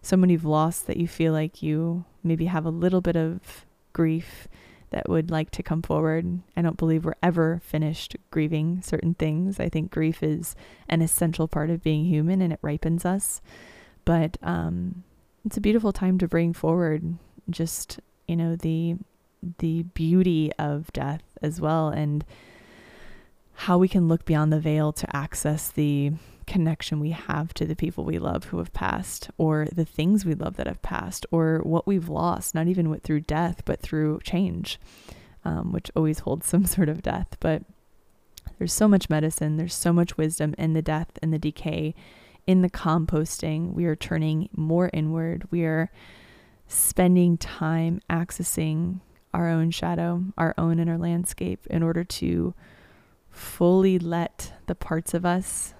someone 0.01 0.29
you've 0.29 0.45
lost 0.45 0.87
that 0.87 0.97
you 0.97 1.07
feel 1.07 1.31
like 1.31 1.61
you 1.61 2.03
maybe 2.23 2.45
have 2.45 2.65
a 2.65 2.71
little 2.71 3.01
bit 3.01 3.15
of 3.15 3.65
grief 3.93 4.47
that 4.93 5.09
would 5.09 5.31
like 5.31 5.49
to 5.51 5.63
come 5.63 5.81
forward. 5.81 6.39
I 6.55 6.61
don't 6.61 6.77
believe 6.77 7.03
we're 7.03 7.15
ever 7.21 7.61
finished 7.65 8.15
grieving 8.31 8.81
certain 8.81 9.15
things. 9.15 9.59
I 9.59 9.67
think 9.67 9.91
grief 9.91 10.23
is 10.23 10.55
an 10.87 11.01
essential 11.01 11.47
part 11.47 11.69
of 11.69 11.83
being 11.83 12.05
human 12.05 12.41
and 12.41 12.53
it 12.53 12.59
ripens 12.61 13.03
us. 13.03 13.41
But 14.05 14.37
um, 14.43 15.03
it's 15.45 15.57
a 15.57 15.61
beautiful 15.61 15.91
time 15.91 16.17
to 16.19 16.27
bring 16.27 16.53
forward 16.53 17.17
just, 17.49 17.99
you 18.27 18.35
know, 18.35 18.55
the 18.55 18.95
the 19.57 19.83
beauty 19.83 20.53
of 20.57 20.93
death 20.93 21.23
as 21.41 21.59
well 21.59 21.89
and 21.89 22.23
how 23.53 23.77
we 23.77 23.89
can 23.89 24.07
look 24.07 24.23
beyond 24.23 24.53
the 24.53 24.59
veil 24.59 24.93
to 24.93 25.15
access 25.15 25.69
the 25.69 26.13
connection 26.43 26.99
we 26.99 27.11
have 27.11 27.53
to 27.55 27.65
the 27.65 27.75
people 27.75 28.03
we 28.03 28.19
love 28.19 28.45
who 28.45 28.57
have 28.57 28.73
passed, 28.73 29.29
or 29.37 29.67
the 29.71 29.85
things 29.85 30.25
we 30.25 30.33
love 30.33 30.55
that 30.57 30.67
have 30.67 30.81
passed, 30.81 31.25
or 31.31 31.59
what 31.63 31.87
we've 31.87 32.09
lost, 32.09 32.55
not 32.55 32.67
even 32.67 32.99
through 32.99 33.21
death, 33.21 33.63
but 33.65 33.79
through 33.79 34.19
change, 34.23 34.79
um, 35.45 35.71
which 35.71 35.91
always 35.95 36.19
holds 36.19 36.45
some 36.47 36.65
sort 36.65 36.89
of 36.89 37.01
death. 37.01 37.37
But 37.39 37.63
there's 38.57 38.73
so 38.73 38.87
much 38.87 39.09
medicine, 39.09 39.57
there's 39.57 39.73
so 39.73 39.93
much 39.93 40.17
wisdom 40.17 40.53
in 40.57 40.73
the 40.73 40.81
death 40.81 41.17
and 41.21 41.33
the 41.33 41.39
decay, 41.39 41.95
in 42.45 42.61
the 42.61 42.69
composting. 42.69 43.73
We 43.73 43.85
are 43.85 43.95
turning 43.95 44.49
more 44.55 44.89
inward. 44.93 45.47
We 45.49 45.63
are 45.63 45.91
spending 46.67 47.37
time 47.37 48.01
accessing 48.09 48.99
our 49.33 49.49
own 49.49 49.71
shadow, 49.71 50.23
our 50.37 50.53
own 50.57 50.79
inner 50.79 50.97
landscape, 50.97 51.65
in 51.69 51.83
order 51.83 52.03
to 52.03 52.53
fully 53.29 53.97
let 53.97 54.53
the 54.67 54.75
parts 54.75 55.13
of 55.13 55.25
us, 55.25 55.73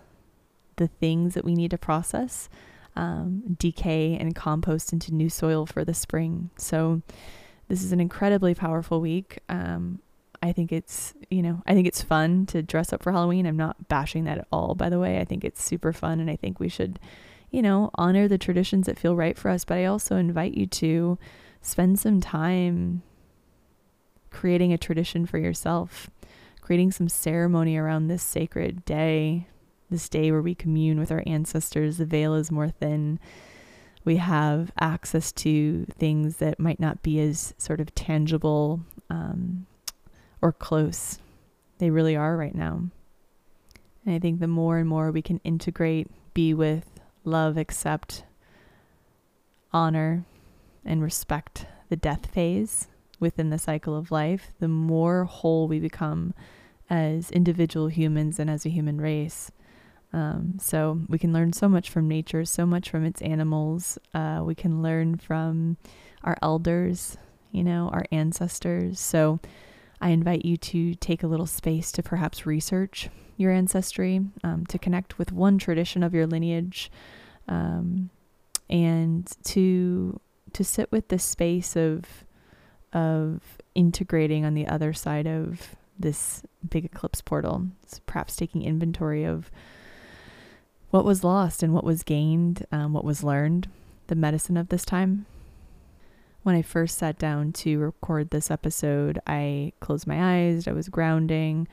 the 0.78 0.88
things 0.88 1.34
that 1.34 1.46
we 1.46 1.56
need 1.56 1.72
to 1.72 1.78
process, 1.78 2.50
um, 2.96 3.56
decay 3.60 4.18
and 4.18 4.36
compost 4.36 4.94
into 4.94 5.14
new 5.14 5.30
soil 5.30 5.66
for 5.66 5.84
the 5.84 5.94
spring. 5.94 6.50
So, 6.58 7.02
this 7.70 7.84
is 7.84 7.92
an 7.92 8.00
incredibly 8.00 8.54
powerful 8.54 9.00
week. 9.00 9.40
Um, 9.50 10.00
I 10.42 10.52
think 10.52 10.74
it's, 10.74 11.14
you 11.30 11.42
know, 11.42 11.64
I 11.66 11.74
think 11.74 11.88
it's 11.88 12.02
fun 12.02 12.46
to 12.48 12.62
dress 12.62 12.92
up 12.92 13.02
for 13.02 13.14
Halloween. 13.14 13.46
I'm 13.46 13.58
not 13.58 13.88
bashing 13.88 14.26
that 14.26 14.38
at 14.38 14.48
all, 14.52 14.76
by 14.76 14.90
the 14.90 15.00
way. 15.00 15.20
I 15.20 15.24
think 15.24 15.46
it's 15.46 15.64
super 15.64 15.94
fun 15.94 16.20
and 16.20 16.30
I 16.30 16.36
think 16.36 16.60
we 16.60 16.68
should, 16.68 17.00
you 17.50 17.62
know, 17.62 17.90
honor 17.96 18.28
the 18.28 18.38
traditions 18.38 18.86
that 18.86 19.00
feel 19.00 19.16
right 19.16 19.38
for 19.38 19.50
us. 19.50 19.64
But 19.64 19.78
I 19.78 19.86
also 19.86 20.18
invite 20.18 20.56
you 20.56 20.68
to 20.68 21.18
spend 21.62 22.00
some 22.00 22.20
time 22.20 23.02
creating 24.30 24.74
a 24.74 24.78
tradition 24.78 25.26
for 25.26 25.38
yourself 25.38 26.10
creating 26.64 26.92
some 26.92 27.10
ceremony 27.10 27.76
around 27.76 28.08
this 28.08 28.24
sacred 28.24 28.86
day, 28.86 29.48
this 29.94 30.10
day 30.10 30.32
where 30.32 30.42
we 30.42 30.56
commune 30.56 31.00
with 31.00 31.12
our 31.12 31.24
ancestors. 31.28 31.98
The 31.98 32.06
veil 32.06 32.34
is 32.34 32.52
more 32.52 32.70
thin. 32.70 33.20
We 34.04 34.18
have 34.18 34.72
access 34.80 35.32
to 35.34 35.86
things 35.98 36.38
that 36.38 36.60
might 36.60 36.80
not 36.80 37.04
be 37.04 37.20
as 37.20 37.54
sort 37.60 37.80
of 37.80 37.94
tangible 37.94 38.82
um, 39.10 39.68
or 40.42 40.52
close. 40.52 41.20
They 41.78 41.92
really 41.92 42.16
are 42.16 42.36
right 42.36 42.56
now. 42.56 42.90
And 44.04 44.16
I 44.16 44.20
think 44.20 44.40
the 44.40 44.48
more 44.48 44.80
and 44.80 44.90
more 44.90 45.12
we 45.12 45.22
can 45.22 45.40
integrate, 45.44 46.08
be 46.34 46.54
with, 46.56 47.00
love, 47.24 47.56
accept, 47.56 48.24
honor, 49.72 50.26
and 50.84 51.04
respect 51.04 51.68
the 51.90 51.96
death 51.96 52.26
phase 52.26 52.88
within 53.20 53.52
the 53.52 53.60
cycle 53.60 53.96
of 53.96 54.12
life, 54.12 54.54
the 54.60 54.68
more 54.68 55.26
whole 55.26 55.68
we 55.68 55.80
become 55.80 56.34
as 56.90 57.32
individual 57.32 57.88
humans 57.88 58.40
and 58.40 58.50
as 58.50 58.66
a 58.66 58.70
human 58.70 59.00
race. 59.00 59.52
Um, 60.14 60.58
so 60.60 61.02
we 61.10 61.18
can 61.18 61.34
learn 61.34 61.54
so 61.54 61.68
much 61.68 61.90
from 61.90 62.08
nature, 62.08 62.46
so 62.46 62.66
much 62.66 62.90
from 62.90 63.04
its 63.04 63.22
animals. 63.22 63.98
Uh, 64.14 64.42
we 64.46 64.54
can 64.56 64.84
learn 64.84 65.18
from 65.18 65.78
our 66.24 66.38
elders, 66.42 67.18
you 67.52 67.64
know, 67.64 67.90
our 67.92 68.06
ancestors. 68.12 69.00
So 69.00 69.40
I 70.00 70.10
invite 70.10 70.46
you 70.46 70.58
to 70.58 70.96
take 70.96 71.24
a 71.24 71.28
little 71.28 71.48
space 71.48 71.92
to 71.94 72.04
perhaps 72.04 72.46
research 72.46 73.10
your 73.38 73.52
ancestry, 73.52 74.22
um, 74.44 74.66
to 74.68 74.78
connect 74.78 75.18
with 75.18 75.32
one 75.32 75.58
tradition 75.58 76.04
of 76.04 76.14
your 76.14 76.28
lineage, 76.28 76.92
um, 77.48 78.10
and 78.70 79.30
to 79.46 80.20
to 80.54 80.64
sit 80.64 80.92
with 80.92 81.08
this 81.08 81.24
space 81.24 81.76
of 81.76 82.26
of 82.94 83.42
integrating 83.74 84.46
on 84.46 84.54
the 84.54 84.68
other 84.68 84.94
side 84.94 85.26
of 85.26 85.76
this 85.98 86.44
big 86.70 86.86
eclipse 86.86 87.22
portal. 87.22 87.68
So 87.88 88.00
perhaps 88.06 88.36
taking 88.36 88.62
inventory 88.62 89.24
of 89.24 89.50
what 90.94 91.04
was 91.04 91.24
lost 91.24 91.64
and 91.64 91.74
what 91.74 91.84
was 91.84 92.04
gained, 92.04 92.68
um, 92.72 92.94
what 92.94 93.04
was 93.04 93.24
learned, 93.24 93.68
the 94.08 94.16
medicine 94.16 94.56
of 94.56 94.70
this 94.70 94.86
time. 94.86 95.26
When 96.44 96.54
I 96.54 96.62
first 96.62 97.00
sat 97.00 97.18
down 97.18 97.52
to 97.54 97.80
record 97.80 98.30
this 98.30 98.52
episode, 98.52 99.20
I 99.26 99.74
closed 99.80 100.06
my 100.06 100.36
eyes, 100.36 100.68
I 100.68 100.72
was 100.72 100.90
grounding, 100.90 101.68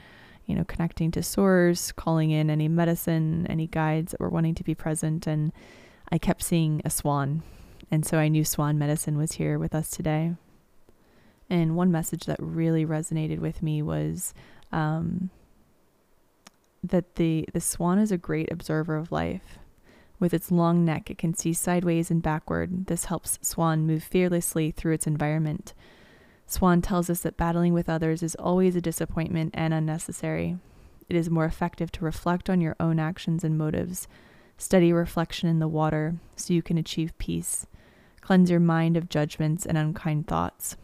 you 0.47 0.55
know, 0.55 0.65
connecting 0.65 1.11
to 1.11 1.23
source, 1.23 1.93
calling 1.93 2.31
in 2.31 2.49
any 2.49 2.67
medicine, 2.67 3.47
any 3.51 3.67
guides 3.67 4.13
that 4.13 4.21
were 4.21 4.31
wanting 4.31 4.55
to 4.55 4.65
be 4.65 4.75
present, 4.75 5.27
and 5.27 5.53
I 6.11 6.17
kept 6.17 6.43
seeing 6.43 6.81
a 6.87 6.89
swan. 6.89 7.43
And 7.91 8.07
so 8.07 8.17
I 8.17 8.29
knew 8.29 8.43
swan 8.43 8.79
medicine 8.79 9.19
was 9.19 9.33
here 9.33 9.59
with 9.59 9.75
us 9.75 9.91
today. 9.91 10.33
And 11.51 11.77
one 11.77 11.93
message 11.93 12.25
that 12.25 12.39
really 12.41 12.87
resonated 12.87 13.41
with 13.41 13.63
me 13.63 13.83
was 13.83 14.33
um, 14.73 15.29
that 16.83 17.17
the, 17.17 17.49
the 17.53 17.61
swan 17.61 17.99
is 17.99 18.13
a 18.13 18.19
great 18.19 18.51
observer 18.51 18.97
of 18.97 19.13
life. 19.13 19.59
With 20.19 20.35
its 20.35 20.51
long 20.51 20.85
neck, 20.85 21.11
it 21.11 21.19
can 21.19 21.35
see 21.35 21.53
sideways 21.53 22.11
and 22.11 22.23
backward. 22.23 22.87
This 22.87 23.07
helps 23.07 23.39
swan 23.41 23.87
move 23.87 24.03
fearlessly 24.03 24.71
through 24.71 24.93
its 24.93 25.07
environment. 25.07 25.73
Swan 26.47 26.83
tells 26.83 27.09
us 27.09 27.21
that 27.21 27.37
battling 27.37 27.73
with 27.73 27.89
others 27.89 28.23
is 28.23 28.35
always 28.35 28.77
a 28.77 28.81
disappointment 28.81 29.55
and 29.55 29.73
unnecessary. 29.73 30.59
It 31.09 31.17
is 31.17 31.31
more 31.31 31.45
effective 31.45 31.91
to 31.93 32.05
reflect 32.05 32.51
on 32.51 32.61
your 32.61 32.77
own 32.79 32.99
actions 32.99 33.45
and 33.45 33.57
motives. 33.57 34.09
Study 34.59 34.93
reflection 34.93 35.49
in 35.49 35.59
the 35.59 35.69
water 35.69 36.17
so 36.37 36.53
you 36.53 36.63
can 36.63 36.77
achieve 36.77 37.17
peace. 37.19 37.67
Cleanse 38.21 38.51
your 38.51 38.61
mind 38.61 38.97
of 38.97 39.09
judgments 39.09 39.65
and 39.65 39.79
unkind 39.79 40.27
thoughts. 40.27 40.77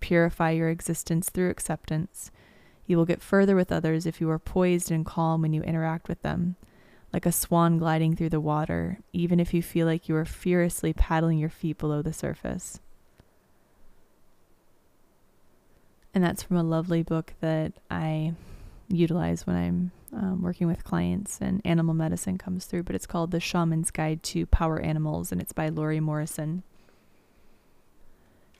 Purify 0.00 0.52
your 0.52 0.70
existence 0.70 1.28
through 1.28 1.50
acceptance. 1.50 2.30
You 2.88 2.96
will 2.96 3.04
get 3.04 3.22
further 3.22 3.54
with 3.54 3.70
others 3.70 4.06
if 4.06 4.18
you 4.18 4.30
are 4.30 4.38
poised 4.38 4.90
and 4.90 5.04
calm 5.04 5.42
when 5.42 5.52
you 5.52 5.62
interact 5.62 6.08
with 6.08 6.22
them, 6.22 6.56
like 7.12 7.26
a 7.26 7.32
swan 7.32 7.78
gliding 7.78 8.16
through 8.16 8.30
the 8.30 8.40
water, 8.40 8.98
even 9.12 9.38
if 9.38 9.52
you 9.52 9.62
feel 9.62 9.86
like 9.86 10.08
you 10.08 10.16
are 10.16 10.24
furiously 10.24 10.94
paddling 10.94 11.38
your 11.38 11.50
feet 11.50 11.76
below 11.76 12.00
the 12.00 12.14
surface. 12.14 12.80
And 16.14 16.24
that's 16.24 16.42
from 16.42 16.56
a 16.56 16.62
lovely 16.62 17.02
book 17.02 17.34
that 17.40 17.74
I 17.90 18.32
utilize 18.88 19.46
when 19.46 19.56
I'm 19.56 19.90
um, 20.12 20.42
working 20.42 20.66
with 20.66 20.82
clients 20.82 21.38
and 21.42 21.60
animal 21.66 21.92
medicine 21.92 22.38
comes 22.38 22.64
through, 22.64 22.84
but 22.84 22.96
it's 22.96 23.06
called 23.06 23.32
The 23.32 23.38
Shaman's 23.38 23.90
Guide 23.90 24.22
to 24.24 24.46
Power 24.46 24.80
Animals 24.80 25.30
and 25.30 25.42
it's 25.42 25.52
by 25.52 25.68
Lori 25.68 26.00
Morrison. 26.00 26.62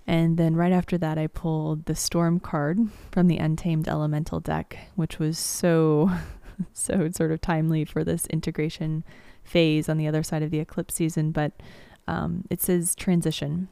And 0.09 0.39
then 0.39 0.57
right 0.57 0.73
after 0.73 0.97
that, 0.97 1.19
I 1.19 1.27
pulled 1.27 1.85
the 1.85 1.95
Storm 1.95 2.41
card 2.41 2.79
from 3.13 3.29
the 3.29 3.37
Untamed 3.37 3.87
Elemental 3.87 4.41
deck, 4.41 4.89
which 4.97 5.19
was 5.19 5.39
so, 5.39 6.11
so 6.73 7.11
sort 7.11 7.31
of 7.31 7.43
timely 7.43 7.85
for 7.85 8.03
this 8.03 8.27
integration 8.29 9.05
phase 9.45 9.87
on 9.87 9.99
the 9.99 10.09
other 10.09 10.23
side 10.23 10.43
of 10.43 10.51
the 10.51 10.61
eclipse 10.61 10.95
season. 10.95 11.31
But 11.31 11.53
um, 12.07 12.47
it 12.49 12.63
says 12.63 12.95
transition. 12.95 13.69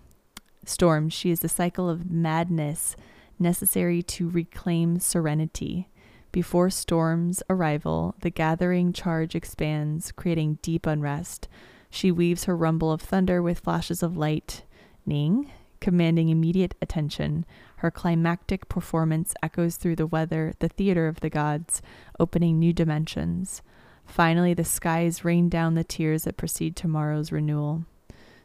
Storm, 0.66 1.08
she 1.08 1.30
is 1.30 1.40
the 1.40 1.48
cycle 1.48 1.88
of 1.88 2.10
madness 2.10 2.96
necessary 3.38 4.02
to 4.02 4.28
reclaim 4.28 4.98
serenity. 4.98 5.88
Before 6.32 6.68
storm's 6.68 7.42
arrival, 7.48 8.14
the 8.20 8.28
gathering 8.28 8.92
charge 8.92 9.34
expands, 9.34 10.12
creating 10.12 10.58
deep 10.60 10.84
unrest. 10.84 11.48
She 11.88 12.12
weaves 12.12 12.44
her 12.44 12.54
rumble 12.54 12.92
of 12.92 13.00
thunder 13.00 13.40
with 13.40 13.60
flashes 13.60 14.02
of 14.02 14.18
lightning 14.18 15.50
commanding 15.86 16.30
immediate 16.30 16.74
attention. 16.82 17.46
Her 17.76 17.92
climactic 17.92 18.68
performance 18.68 19.34
echoes 19.40 19.76
through 19.76 19.94
the 19.94 20.06
weather, 20.08 20.52
the 20.58 20.68
theater 20.68 21.06
of 21.06 21.20
the 21.20 21.30
gods, 21.30 21.80
opening 22.18 22.58
new 22.58 22.72
dimensions. 22.72 23.62
Finally, 24.04 24.52
the 24.52 24.64
skies 24.64 25.24
rain 25.24 25.48
down 25.48 25.76
the 25.76 25.84
tears 25.84 26.24
that 26.24 26.36
precede 26.36 26.74
tomorrow's 26.74 27.30
renewal. 27.30 27.84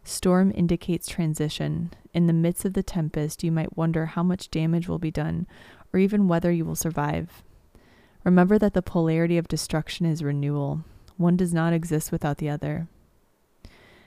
Storm 0.04 0.52
indicates 0.54 1.08
transition. 1.08 1.92
In 2.14 2.28
the 2.28 2.32
midst 2.32 2.64
of 2.64 2.74
the 2.74 2.84
tempest, 2.84 3.44
you 3.44 3.52
might 3.52 3.76
wonder 3.76 4.06
how 4.06 4.22
much 4.22 4.52
damage 4.52 4.88
will 4.88 5.00
be 5.00 5.10
done, 5.10 5.48
or 5.92 6.00
even 6.00 6.28
whether 6.28 6.52
you 6.52 6.64
will 6.64 6.76
survive. 6.76 7.42
Remember 8.24 8.60
that 8.60 8.76
the 8.76 8.84
polarity 8.84 9.40
of 9.40 9.48
destruction 9.48 10.06
is 10.06 10.24
renewal. 10.24 10.82
One 11.18 11.38
does 11.38 11.56
not 11.56 11.74
exist 11.74 12.12
without 12.12 12.38
the 12.38 12.50
other. 12.52 12.88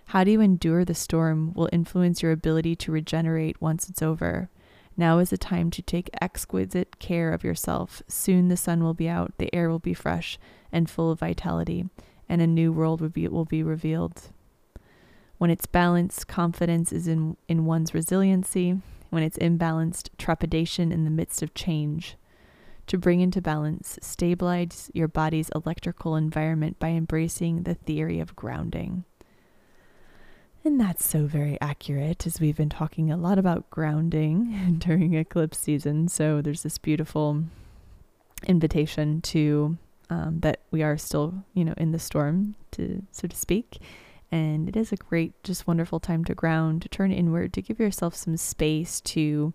How 0.06 0.22
do 0.24 0.30
you 0.30 0.40
endure 0.40 0.84
the 0.84 0.94
storm 0.94 1.52
will 1.54 1.68
influence 1.72 2.22
your 2.22 2.32
ability 2.32 2.76
to 2.76 2.92
regenerate 2.92 3.60
once 3.60 3.88
it's 3.88 4.02
over. 4.02 4.48
Now 4.96 5.18
is 5.18 5.30
the 5.30 5.38
time 5.38 5.70
to 5.72 5.82
take 5.82 6.10
exquisite 6.20 6.98
care 7.00 7.32
of 7.32 7.42
yourself. 7.42 8.02
Soon 8.06 8.48
the 8.48 8.56
sun 8.56 8.84
will 8.84 8.94
be 8.94 9.08
out, 9.08 9.32
the 9.38 9.52
air 9.54 9.68
will 9.68 9.80
be 9.80 9.94
fresh 9.94 10.38
and 10.70 10.88
full 10.88 11.10
of 11.10 11.18
vitality, 11.18 11.88
and 12.28 12.40
a 12.40 12.46
new 12.46 12.72
world 12.72 13.00
will 13.00 13.08
be, 13.08 13.26
will 13.26 13.44
be 13.44 13.62
revealed. 13.62 14.30
When 15.38 15.50
it's 15.50 15.66
balanced, 15.66 16.28
confidence 16.28 16.92
is 16.92 17.08
in, 17.08 17.36
in 17.48 17.64
one's 17.64 17.92
resiliency. 17.92 18.80
When 19.10 19.22
it's 19.22 19.38
imbalanced, 19.38 20.10
trepidation 20.16 20.92
in 20.92 21.04
the 21.04 21.10
midst 21.10 21.42
of 21.42 21.54
change. 21.54 22.16
To 22.88 22.98
bring 22.98 23.20
into 23.20 23.40
balance, 23.40 23.98
stabilize 24.00 24.90
your 24.94 25.08
body's 25.08 25.50
electrical 25.54 26.16
environment 26.16 26.78
by 26.78 26.90
embracing 26.90 27.62
the 27.62 27.74
theory 27.74 28.20
of 28.20 28.36
grounding. 28.36 29.04
And 30.64 30.80
that's 30.80 31.06
so 31.06 31.26
very 31.26 31.60
accurate 31.60 32.26
as 32.26 32.40
we've 32.40 32.56
been 32.56 32.70
talking 32.70 33.10
a 33.10 33.18
lot 33.18 33.38
about 33.38 33.68
grounding 33.68 34.76
during 34.78 35.12
eclipse 35.12 35.58
season. 35.58 36.08
So 36.08 36.40
there's 36.40 36.62
this 36.62 36.78
beautiful 36.78 37.44
invitation 38.46 39.20
to 39.22 39.76
um, 40.08 40.40
that 40.40 40.60
we 40.70 40.82
are 40.82 40.96
still, 40.96 41.34
you 41.52 41.64
know, 41.64 41.74
in 41.76 41.92
the 41.92 41.98
storm, 41.98 42.54
to 42.72 43.02
so 43.10 43.28
to 43.28 43.36
speak. 43.36 43.78
And 44.32 44.68
it 44.68 44.76
is 44.76 44.90
a 44.90 44.96
great, 44.96 45.40
just 45.44 45.66
wonderful 45.66 46.00
time 46.00 46.24
to 46.24 46.34
ground, 46.34 46.82
to 46.82 46.88
turn 46.88 47.12
inward, 47.12 47.52
to 47.52 47.62
give 47.62 47.78
yourself 47.78 48.14
some 48.14 48.36
space 48.36 49.00
to 49.02 49.52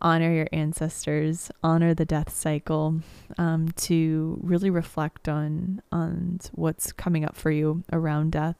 honor 0.00 0.32
your 0.32 0.48
ancestors, 0.52 1.50
honor 1.62 1.92
the 1.92 2.04
death 2.04 2.34
cycle, 2.34 3.00
um, 3.36 3.68
to 3.72 4.38
really 4.42 4.70
reflect 4.70 5.28
on 5.28 5.82
on 5.92 6.40
what's 6.52 6.92
coming 6.92 7.24
up 7.24 7.36
for 7.36 7.50
you 7.50 7.82
around 7.92 8.32
death, 8.32 8.56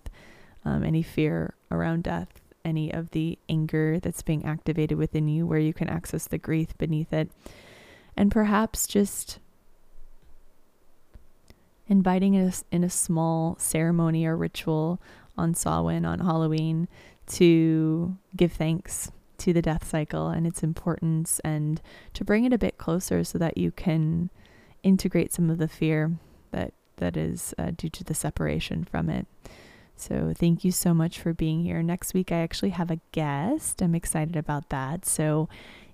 um, 0.65 0.85
any 0.85 1.03
fear 1.03 1.55
around 1.71 2.05
death, 2.05 2.41
any 2.65 2.93
of 2.93 3.11
the 3.11 3.39
anger 3.49 3.99
that's 3.99 4.23
being 4.23 4.45
activated 4.45 4.99
within 4.99 5.29
you, 5.29 5.47
where 5.47 5.59
you 5.59 5.73
can 5.73 5.89
access 5.89 6.27
the 6.27 6.39
grief 6.39 6.77
beneath 6.79 7.13
it, 7.13 7.31
and 8.17 8.31
perhaps 8.31 8.87
just 8.87 9.39
inviting 11.89 12.37
us 12.37 12.65
in 12.71 12.85
a 12.85 12.91
small 12.91 13.57
ceremony 13.59 14.25
or 14.25 14.37
ritual 14.37 15.01
on 15.37 15.55
Samhain 15.55 16.05
on 16.05 16.21
Halloween 16.21 16.87
to 17.27 18.17
give 18.37 18.53
thanks 18.53 19.11
to 19.39 19.53
the 19.53 19.63
death 19.63 19.89
cycle 19.89 20.29
and 20.29 20.47
its 20.47 20.63
importance 20.63 21.41
and 21.41 21.81
to 22.15 22.25
bring 22.25 22.45
it 22.45 22.53
a 22.53 22.59
bit 22.59 22.79
closer 22.79 23.25
so 23.25 23.39
that 23.39 23.57
you 23.57 23.71
can 23.71 24.31
integrate 24.83 25.33
some 25.33 25.51
of 25.51 25.59
the 25.59 25.69
fear 25.69 26.13
that 26.53 26.73
that 26.97 27.17
is 27.17 27.55
uh, 27.59 27.71
due 27.77 27.89
to 27.89 28.05
the 28.05 28.15
separation 28.15 28.85
from 28.85 29.09
it. 29.09 29.27
So 30.01 30.33
thank 30.35 30.65
you 30.65 30.73
so 30.73 30.95
much 30.95 31.21
for 31.21 31.35
being 31.35 31.63
here. 31.63 31.83
Next 31.83 32.15
week 32.15 32.33
I 32.33 32.39
actually 32.39 32.71
have 32.71 32.91
a 32.91 33.01
guest. 33.13 33.83
I'm 33.83 33.95
excited 33.95 34.35
about 34.35 34.71
that. 34.71 35.05
So 35.05 35.49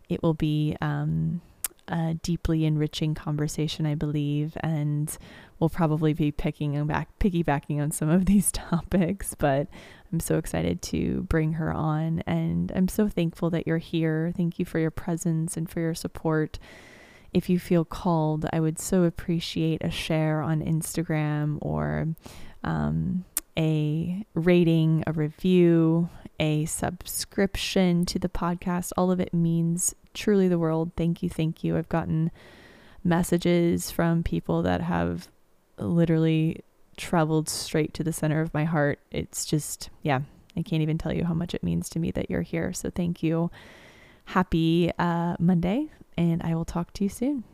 it 0.09 0.23
will 0.23 0.35
be 0.35 0.77
um, 0.81 1.40
a 1.88 2.14
deeply 2.14 2.64
enriching 2.64 3.14
conversation, 3.14 3.85
I 3.85 3.97
believe, 3.97 4.57
and 4.61 5.16
we'll 5.59 5.71
probably 5.71 6.12
be 6.12 6.31
picking 6.31 6.87
back 6.87 7.09
piggybacking 7.19 7.83
on 7.83 7.90
some 7.90 8.09
of 8.09 8.27
these 8.27 8.53
topics, 8.53 9.35
but 9.35 9.66
I'm 10.12 10.21
so 10.21 10.38
excited 10.38 10.83
to 10.83 11.23
bring 11.23 11.55
her 11.55 11.73
on 11.73 12.23
and 12.29 12.71
I'm 12.77 12.88
so 12.88 13.09
thankful 13.09 13.51
that 13.51 13.66
you're 13.66 13.79
here. 13.79 14.33
Thank 14.37 14.61
you 14.61 14.64
for 14.64 14.79
your 14.79 14.92
presence 14.92 15.57
and 15.57 15.69
for 15.69 15.81
your 15.81 15.95
support. 15.95 16.61
If 17.33 17.51
you 17.51 17.59
feel 17.59 17.85
called, 17.85 18.47
I 18.53 18.61
would 18.61 18.79
so 18.79 19.03
appreciate 19.03 19.83
a 19.83 19.90
share 19.90 20.42
on 20.42 20.62
Instagram 20.62 21.59
or 21.61 22.09
um, 22.62 23.25
a 23.57 24.25
rating, 24.35 25.03
a 25.07 25.12
review, 25.12 26.09
a 26.38 26.64
subscription 26.66 28.05
to 28.07 28.19
the 28.19 28.29
podcast. 28.29 28.92
All 28.97 29.11
of 29.11 29.21
it 29.21 29.33
means 29.33 29.95
truly 30.14 30.49
the 30.49 30.59
world. 30.59 30.92
Thank 30.97 31.23
you. 31.23 31.31
Thank 31.31 31.64
you. 31.64 31.77
I've 31.77 31.88
gotten 31.88 32.31
messages 33.03 33.90
from 33.90 34.23
people 34.23 34.62
that 34.62 34.81
have 34.83 35.29
literally 35.79 36.62
traveled 36.97 37.49
straight 37.49 37.95
to 37.95 38.05
the 38.05 38.12
center 38.12 38.40
of 38.40 38.55
my 38.55 38.64
heart. 38.64 38.99
It's 39.11 39.45
just, 39.45 39.90
yeah, 40.03 40.21
I 40.57 40.62
can't 40.62 40.83
even 40.83 40.99
tell 40.99 41.12
you 41.12 41.25
how 41.25 41.35
much 41.35 41.55
it 41.55 41.62
means 41.62 41.88
to 41.90 41.99
me 41.99 42.11
that 42.12 42.31
you're 42.31 42.42
here. 42.42 42.73
So 42.73 42.90
thank 42.90 43.23
you. 43.23 43.51
Happy 44.27 44.90
uh, 44.99 45.37
Monday, 45.38 45.90
and 46.16 46.42
I 46.42 46.55
will 46.55 46.64
talk 46.64 46.92
to 46.95 47.05
you 47.05 47.11
soon. 47.11 47.45